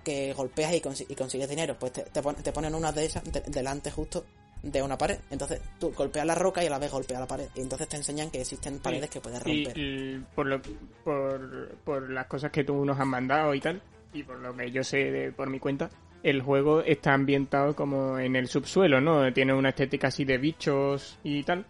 que 0.06 0.32
golpeas 0.34 0.72
y, 0.72 0.80
consigues 1.16 1.48
dinero, 1.48 1.74
pues 1.80 1.94
te, 1.94 2.02
te, 2.04 2.52
ponen 2.52 2.76
una 2.76 2.92
de 2.92 3.06
esas 3.06 3.24
delante 3.48 3.90
justo 3.90 4.24
de 4.62 4.80
una 4.80 4.96
pared. 4.96 5.18
Entonces 5.32 5.60
tú 5.80 5.92
golpeas 5.92 6.24
la 6.24 6.36
roca 6.36 6.62
y 6.62 6.68
a 6.68 6.70
la 6.70 6.78
vez 6.78 6.92
golpeas 6.92 7.18
la 7.18 7.26
pared. 7.26 7.48
Y 7.56 7.60
entonces 7.62 7.88
te 7.88 7.96
enseñan 7.96 8.30
que 8.30 8.40
existen 8.40 8.78
paredes 8.78 9.10
que 9.10 9.20
puedes 9.20 9.42
romper. 9.42 9.76
Y, 9.76 10.22
por, 10.32 10.46
lo, 10.46 10.62
por, 11.02 11.76
por, 11.84 12.08
las 12.08 12.28
cosas 12.28 12.52
que 12.52 12.62
tú 12.62 12.84
nos 12.84 13.00
has 13.00 13.06
mandado 13.06 13.52
y 13.52 13.60
tal, 13.60 13.82
y 14.12 14.22
por 14.22 14.38
lo 14.38 14.56
que 14.56 14.70
yo 14.70 14.84
sé 14.84 15.10
de, 15.10 15.32
por 15.32 15.50
mi 15.50 15.58
cuenta, 15.58 15.90
el 16.22 16.40
juego 16.40 16.82
está 16.82 17.12
ambientado 17.12 17.74
como 17.74 18.20
en 18.20 18.36
el 18.36 18.46
subsuelo, 18.46 19.00
¿no? 19.00 19.32
Tiene 19.32 19.54
una 19.54 19.70
estética 19.70 20.06
así 20.06 20.24
de 20.24 20.38
bichos 20.38 21.18
y 21.24 21.42
tal. 21.42 21.66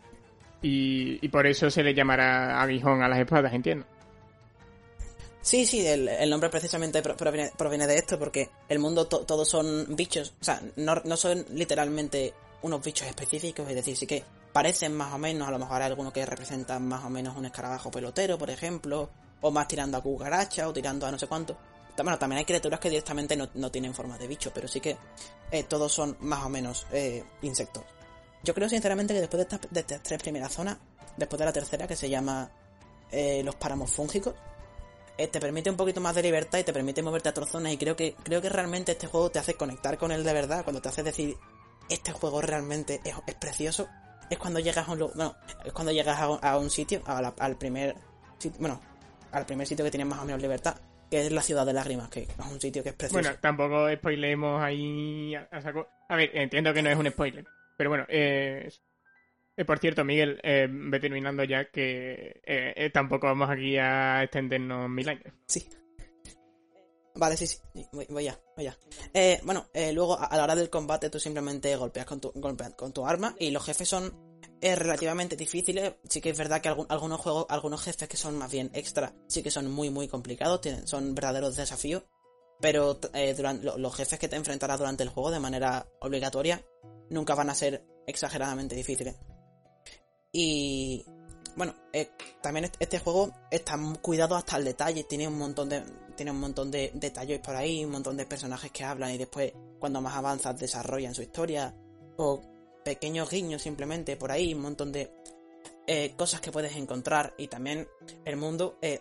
Y, 0.61 1.25
y 1.25 1.29
por 1.29 1.47
eso 1.47 1.71
se 1.71 1.83
le 1.83 1.95
llamará 1.95 2.61
aguijón 2.61 3.03
a 3.03 3.09
las 3.09 3.19
espadas, 3.19 3.55
entiendo. 3.55 3.87
Sí, 5.47 5.65
sí, 5.65 5.87
el, 5.87 6.29
nombre 6.29 6.51
precisamente 6.51 7.01
proviene, 7.03 7.87
de 7.87 7.95
esto, 7.95 8.19
porque 8.19 8.51
el 8.69 8.81
mundo 8.81 9.07
todos 9.07 9.49
son 9.49 9.95
bichos, 9.95 10.35
o 10.41 10.45
sea, 10.45 10.61
no, 10.75 11.01
no, 11.05 11.17
son 11.17 11.47
literalmente 11.51 12.35
unos 12.63 12.83
bichos 12.83 13.07
específicos, 13.07 13.69
es 13.69 13.77
decir, 13.77 13.97
sí 13.97 14.09
que 14.09 14.25
parecen 14.53 14.93
más 14.97 15.15
o 15.15 15.19
menos, 15.19 15.47
a 15.47 15.53
lo 15.53 15.61
mejor 15.61 15.83
hay 15.83 15.87
algunos 15.87 16.13
que 16.13 16.27
representan 16.27 16.89
más 16.89 17.05
o 17.05 17.11
menos 17.11 17.37
un 17.37 17.47
escarabajo 17.47 17.93
pelotero, 17.93 18.37
por 18.37 18.51
ejemplo, 18.51 19.09
o 19.41 19.53
más 19.53 19.69
tirando 19.69 19.97
a 19.97 20.03
cucaracha, 20.03 20.67
o 20.67 20.73
tirando 20.73 21.07
a 21.07 21.13
no 21.13 21.19
sé 21.19 21.29
cuánto. 21.29 21.57
Bueno, 21.97 22.19
también 22.19 22.39
hay 22.39 22.45
criaturas 22.45 22.81
que 22.81 22.91
directamente 22.91 23.37
no, 23.37 23.71
tienen 23.71 23.95
forma 23.95 24.19
de 24.19 24.27
bicho, 24.27 24.51
pero 24.53 24.67
sí 24.67 24.81
que 24.81 24.97
eh, 25.53 25.63
todos 25.63 25.93
son 25.93 26.17
más 26.23 26.45
o 26.45 26.49
menos 26.49 26.89
eh, 26.91 27.23
insectos. 27.43 27.85
Yo 28.43 28.53
creo 28.53 28.69
sinceramente 28.69 29.15
que 29.15 29.21
después 29.21 29.39
de 29.39 29.43
estas, 29.45 29.71
de 29.71 29.79
estas 29.79 30.03
tres 30.03 30.21
primeras 30.21 30.53
zonas, 30.53 30.77
después 31.17 31.39
de 31.39 31.45
la 31.45 31.53
tercera 31.53 31.87
que 31.87 31.95
se 31.95 32.11
llama 32.11 32.51
eh, 33.13 33.45
los 33.45 33.55
páramos 33.55 33.93
fúngicos, 33.93 34.35
eh, 35.19 35.29
te 35.29 35.41
permite 35.41 35.71
un 35.71 35.77
poquito 35.77 36.01
más 36.01 36.15
de 36.15 36.23
libertad 36.23 36.59
y 36.59 36.65
te 36.65 36.73
permite 36.73 37.03
moverte 37.03 37.29
a 37.29 37.31
otras 37.31 37.51
zonas. 37.51 37.73
Y 37.73 37.79
creo 37.79 37.97
que 37.97 38.15
creo 38.23 38.43
que 38.43 38.49
realmente 38.49 38.93
este 38.93 39.07
juego 39.07 39.31
te 39.31 39.39
hace 39.39 39.55
conectar 39.55 39.97
con 39.99 40.13
él 40.13 40.25
de 40.25 40.33
verdad. 40.33 40.65
Cuando 40.65 40.81
te 40.81 40.89
hace 40.89 41.03
decir 41.03 41.37
este 41.89 42.13
juego 42.13 42.41
realmente 42.41 43.01
es, 43.05 43.35
precioso 43.35 43.89
es 44.31 44.39
cuando 44.39 44.59
llegas 44.59 44.89
a 44.89 44.93
un 44.93 44.99
bueno, 44.99 45.37
es 45.65 45.73
cuando 45.73 45.93
llegas 45.93 46.19
a, 46.21 46.59
un 46.59 46.71
sitio 46.71 47.03
al 47.07 47.57
primer 47.57 47.95
bueno 48.59 48.81
al 49.33 49.47
primer 49.47 49.67
sitio 49.67 49.85
que 49.85 49.91
tiene 49.91 50.05
más 50.05 50.21
o 50.21 50.25
menos 50.25 50.41
libertad 50.41 50.77
que 51.11 51.25
es 51.25 51.33
la 51.33 51.43
ciudad 51.43 51.65
de 51.65 51.73
lágrimas 51.73 52.09
que 52.09 52.23
es 52.23 52.47
un 52.51 52.61
sitio 52.61 52.83
que 52.83 52.89
es 52.91 52.95
precioso. 52.95 53.23
Bueno 53.23 53.39
tampoco 53.41 53.89
spoilemos 53.95 54.61
ahí 54.61 55.35
a, 55.35 55.61
saco. 55.61 55.87
A 56.09 56.17
ver 56.17 56.31
entiendo 56.35 56.75
que 56.75 56.83
no 56.83 56.91
es 56.91 56.99
un 56.99 57.09
spoiler 57.09 57.45
pero 57.77 57.91
bueno 57.91 58.05
eh, 58.09 58.69
eh, 59.57 59.65
por 59.65 59.79
cierto, 59.79 60.05
Miguel, 60.05 60.39
eh, 60.43 60.69
ve 60.71 61.01
terminando 61.01 61.43
ya 61.45 61.71
que 61.71 62.41
eh, 62.45 62.75
eh, 62.77 62.91
tampoco 62.93 63.27
vamos 63.27 63.49
aquí 63.49 63.79
a 63.79 64.23
extendernos 64.23 64.89
mil 64.91 65.09
años. 65.09 65.33
Sí. 65.47 65.67
Vale, 67.15 67.39
sí, 67.39 67.47
sí, 67.47 67.61
voy, 68.11 68.25
ya, 68.25 68.39
voy 68.55 68.67
ya. 68.67 68.77
bueno, 69.43 69.67
luego 69.95 70.21
a, 70.21 70.37
la 70.37 70.45
hora 70.45 70.55
del 70.55 70.69
combate 70.69 71.09
tú 71.09 71.19
simplemente 71.19 71.75
golpeas 71.75 72.05
con 72.05 72.21
tu, 72.21 72.31
con 72.31 72.93
tu 72.93 73.07
arma 73.07 73.35
y 73.39 73.51
los 73.51 73.65
jefes 73.65 73.89
son 73.89 74.39
relativamente 74.61 75.35
difíciles. 75.35 75.95
Sí 76.11 76.21
que 76.21 76.29
es 76.29 76.37
verdad 76.37 76.61
que 76.61 76.69
algunos 76.69 77.19
juegos, 77.19 77.47
algunos 77.49 77.83
jefes 77.83 78.07
que 78.07 78.19
son 78.19 78.37
más 78.37 78.53
bien 78.53 78.71
extra, 78.75 79.15
sí 79.29 79.43
que 79.43 79.51
son 79.51 79.71
muy, 79.71 79.89
muy 79.89 80.09
complicados, 80.09 80.61
tienen, 80.61 80.87
son 80.87 81.15
verdaderos 81.15 81.57
desafíos. 81.57 82.05
Pero 82.61 83.01
durante, 83.35 83.65
los 83.65 83.97
jefes 83.97 84.19
que 84.19 84.29
te 84.29 84.37
enfrentarás 84.37 84.79
durante 84.79 85.03
el 85.03 85.09
juego 85.09 85.31
de 85.31 85.41
manera 85.41 85.89
obligatoria 86.03 86.63
nunca 87.09 87.35
van 87.35 87.49
a 87.49 87.55
ser 87.55 87.87
exageradamente 88.07 88.75
difíciles. 88.75 89.17
Y 90.39 91.03
bueno, 91.55 91.75
eh, 91.95 92.11
también 92.43 92.71
este 92.79 92.99
juego 92.99 93.33
está 93.51 93.79
cuidado 94.03 94.37
hasta 94.37 94.59
el 94.59 94.67
detalle, 94.67 95.05
tiene 95.05 95.27
un 95.27 95.39
montón 95.39 95.71
de 95.71 95.83
tiene 96.15 96.31
un 96.31 96.41
montón 96.41 96.71
de 96.71 96.91
detalles 96.93 97.41
por 97.41 97.57
ahí, 97.57 97.83
un 97.87 97.93
montón 97.93 98.19
de 98.19 98.27
personajes 98.27 98.71
que 98.71 98.85
hablan 98.85 99.13
y 99.13 99.17
después 99.17 99.55
cuando 99.79 100.03
más 100.03 100.15
avanzas 100.15 100.59
desarrollan 100.59 101.15
su 101.15 101.23
historia. 101.23 101.75
O 102.19 102.43
pequeños 102.85 103.31
guiños 103.31 103.63
simplemente 103.63 104.19
por 104.19 104.31
ahí, 104.31 104.53
un 104.53 104.61
montón 104.61 104.93
de 104.93 105.11
eh, 105.87 106.13
cosas 106.19 106.43
que 106.43 106.53
puedes 106.53 106.77
encontrar. 106.77 107.33
Y 107.39 107.49
también 107.49 107.89
el 108.27 108.37
mundo 108.37 108.77
eh, 108.83 109.01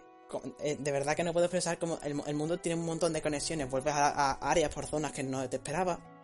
de 0.79 0.91
verdad 0.93 1.17
que 1.17 1.23
no 1.25 1.33
puedo 1.33 1.47
expresar 1.47 1.77
como 1.77 1.99
el, 2.01 2.15
mundo 2.33 2.59
tiene 2.59 2.79
un 2.79 2.85
montón 2.85 3.11
de 3.11 3.21
conexiones, 3.21 3.69
vuelves 3.69 3.93
a, 3.93 4.07
a 4.07 4.51
áreas 4.51 4.73
por 4.73 4.85
zonas 4.85 5.11
que 5.11 5.23
no 5.23 5.49
te 5.49 5.57
esperaba 5.57 6.14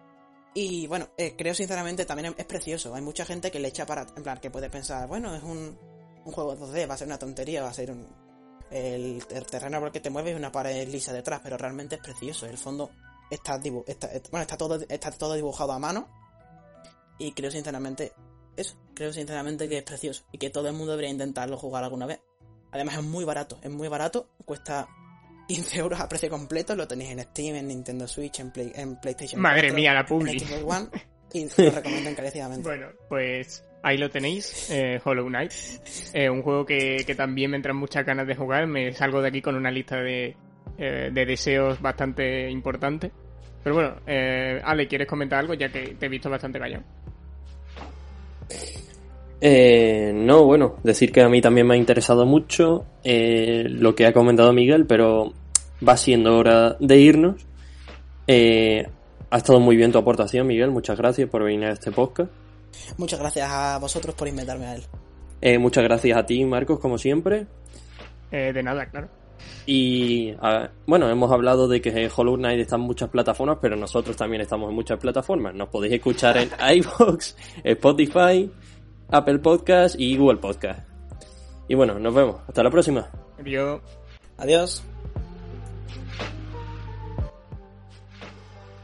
y 0.54 0.88
bueno, 0.88 1.10
eh, 1.18 1.36
creo 1.38 1.54
sinceramente 1.54 2.06
también 2.06 2.36
es 2.38 2.46
precioso. 2.46 2.94
Hay 2.94 3.02
mucha 3.02 3.26
gente 3.26 3.52
que 3.52 3.60
le 3.60 3.70
echa 3.70 3.86
para. 3.86 4.06
En 4.16 4.24
plan, 4.24 4.40
que 4.40 4.52
puede 4.52 4.70
pensar, 4.70 5.08
bueno, 5.08 5.34
es 5.34 5.44
un, 5.44 5.78
un 6.26 6.32
juego 6.32 6.58
2D, 6.58 6.90
va 6.90 6.96
a 6.96 6.98
ser 6.98 7.08
una 7.08 7.18
tontería, 7.18 7.64
va 7.64 7.70
a 7.70 7.74
ser 7.74 7.92
un. 7.92 8.06
el, 8.70 9.26
terreno 9.50 9.80
por 9.80 9.88
el 9.88 9.94
que 9.94 10.02
te 10.02 10.10
mueves 10.10 10.34
es 10.34 10.40
una 10.40 10.52
pared 10.52 10.88
lisa 10.90 11.14
detrás, 11.14 11.40
pero 11.42 11.58
realmente 11.58 11.96
es 11.96 12.02
precioso. 12.02 12.46
El 12.46 12.58
fondo 12.58 12.92
está, 13.30 13.56
está, 13.88 14.10
bueno, 14.30 14.42
está 14.42 14.58
todo, 14.58 14.80
está 14.90 15.12
todo 15.12 15.36
dibujado 15.36 15.72
a 15.72 15.80
mano. 15.80 16.10
Y 17.18 17.32
creo 17.32 17.52
sinceramente, 17.52 18.14
eso, 18.58 18.76
creo 18.94 19.14
sinceramente 19.14 19.70
que 19.70 19.78
es 19.78 19.84
precioso. 19.84 20.24
Y 20.34 20.38
que 20.38 20.50
todo 20.50 20.68
el 20.68 20.74
mundo 20.74 20.92
debería 20.92 21.12
intentarlo 21.12 21.58
jugar 21.58 21.84
alguna 21.86 22.08
vez. 22.08 22.20
Además 22.72 22.98
es 22.98 23.04
muy 23.04 23.24
barato, 23.24 23.60
es 23.62 23.70
muy 23.70 23.88
barato, 23.88 24.30
cuesta 24.46 24.88
15 25.52 25.80
euros 25.80 26.00
a 26.00 26.08
precio 26.08 26.30
completo, 26.30 26.76
lo 26.76 26.88
tenéis 26.88 27.12
en 27.12 27.20
Steam, 27.20 27.56
en 27.58 27.68
Nintendo 27.68 28.08
Switch, 28.08 28.40
en, 28.40 28.54
en 28.56 28.96
PlayStation 29.02 29.42
Madre 29.42 29.74
mía, 29.74 29.94
la 29.94 30.06
publi. 30.06 30.38
y 31.34 31.46
lo 31.62 31.72
recomiendo 31.72 32.10
encarecidamente. 32.10 32.64
Bueno, 32.64 32.88
pues 33.10 33.62
ahí 33.84 33.98
lo 33.98 34.10
tenéis, 34.10 34.70
eh, 34.72 35.02
Hollow 35.04 35.28
Knight. 35.28 35.52
Eh, 36.14 36.30
un 36.30 36.42
juego 36.42 36.66
que, 36.66 37.04
también 37.18 37.52
me 37.52 37.58
entran 37.58 37.76
muchas 37.76 38.06
ganas 38.06 38.28
de 38.28 38.36
jugar. 38.36 38.66
Me 38.68 38.94
salgo 38.94 39.22
de 39.22 39.28
aquí 39.28 39.42
con 39.42 39.56
una 39.56 39.72
lista 39.72 39.98
de, 39.98 40.38
eh, 40.78 41.10
de 41.12 41.26
deseos 41.26 41.82
bastante 41.82 42.50
importante. 42.50 43.12
Pero 43.62 43.76
bueno, 43.76 43.96
Ale, 44.64 44.88
¿quieres 44.88 45.08
comentar 45.08 45.40
algo? 45.40 45.54
Ya 45.54 45.70
que 45.70 45.96
te 46.00 46.06
he 46.06 46.10
visto 46.10 46.30
bastante 46.30 46.60
callado. 46.60 46.84
no, 50.14 50.46
bueno, 50.46 50.78
decir 50.82 51.12
que 51.12 51.22
a 51.22 51.28
mí 51.28 51.42
también 51.42 51.68
me 51.68 51.74
ha 51.74 51.78
interesado 51.78 52.26
mucho 52.26 52.86
lo 53.04 53.96
que 53.96 54.06
ha 54.06 54.14
comentado 54.14 54.54
Miguel, 54.54 54.88
pero 54.88 55.34
va 55.88 55.98
siendo 55.98 56.38
hora 56.38 56.78
de 56.80 56.98
irnos. 56.98 57.46
ha 58.28 59.38
estado 59.38 59.60
muy 59.60 59.76
bien 59.76 59.92
tu 59.92 59.98
aportación, 59.98 60.48
Miguel. 60.48 60.72
Muchas 60.72 60.98
gracias 60.98 61.30
por 61.30 61.44
venir 61.44 61.66
a 61.66 61.74
este 61.74 61.92
podcast. 61.92 62.32
Muchas 62.98 63.20
gracias 63.20 63.50
a 63.50 63.78
vosotros 63.80 64.16
por 64.16 64.28
invitarme 64.28 64.66
a 64.66 64.76
él. 64.76 64.84
Eh, 65.42 65.58
muchas 65.58 65.84
gracias 65.84 66.18
a 66.18 66.26
ti, 66.26 66.46
Marcos, 66.46 66.80
como 66.80 66.98
siempre. 66.98 67.48
Eh, 68.32 68.54
de 68.54 68.64
nada, 68.64 68.86
claro. 68.86 69.10
Y 69.66 70.34
bueno, 70.86 71.10
hemos 71.10 71.32
hablado 71.32 71.68
de 71.68 71.82
que 71.82 72.10
Hollow 72.16 72.36
Knight 72.36 72.60
está 72.60 72.76
en 72.76 72.82
muchas 72.82 73.10
plataformas, 73.10 73.58
pero 73.62 73.76
nosotros 73.76 74.16
también 74.16 74.42
estamos 74.42 74.70
en 74.70 74.76
muchas 74.76 75.00
plataformas. 75.00 75.56
Nos 75.56 75.70
podéis 75.70 75.94
escuchar 75.94 76.38
en 76.38 76.50
iVoox, 76.78 77.36
Spotify, 77.64 78.52
Apple 79.10 79.40
Podcast 79.40 79.96
y 80.00 80.16
Google 80.16 80.38
Podcast. 80.38 80.88
Y 81.68 81.76
bueno, 81.76 81.98
nos 82.00 82.14
vemos. 82.14 82.38
Hasta 82.48 82.64
la 82.64 82.70
próxima. 82.70 83.10
Adiós. 83.40 83.82
Adiós. 84.38 84.84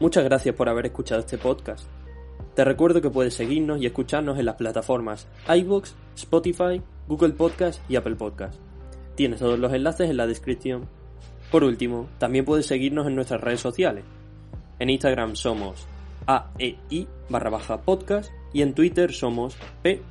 Muchas 0.00 0.24
gracias 0.24 0.54
por 0.54 0.68
haber 0.68 0.86
escuchado 0.86 1.20
este 1.20 1.38
podcast. 1.38 1.88
Te 2.54 2.64
recuerdo 2.64 3.00
que 3.00 3.10
puedes 3.10 3.34
seguirnos 3.34 3.80
y 3.80 3.86
escucharnos 3.86 4.38
en 4.38 4.44
las 4.44 4.56
plataformas 4.56 5.26
iVoox, 5.48 5.92
Spotify, 6.16 6.82
Google 7.08 7.32
Podcast 7.32 7.80
y 7.90 7.96
Apple 7.96 8.16
Podcast. 8.16 8.60
Tienes 9.16 9.40
todos 9.40 9.58
los 9.58 9.72
enlaces 9.72 10.08
en 10.08 10.16
la 10.16 10.26
descripción. 10.26 10.88
Por 11.50 11.64
último, 11.64 12.08
también 12.18 12.44
puedes 12.44 12.66
seguirnos 12.66 13.06
en 13.06 13.16
nuestras 13.16 13.40
redes 13.40 13.60
sociales. 13.60 14.04
En 14.78 14.90
Instagram 14.90 15.34
somos 15.34 15.86
aei 16.26 17.08
barra 17.28 17.50
baja 17.50 17.82
podcast 17.82 18.30
y 18.52 18.62
en 18.62 18.74
Twitter 18.74 19.12
somos 19.12 19.56
p. 19.82 20.02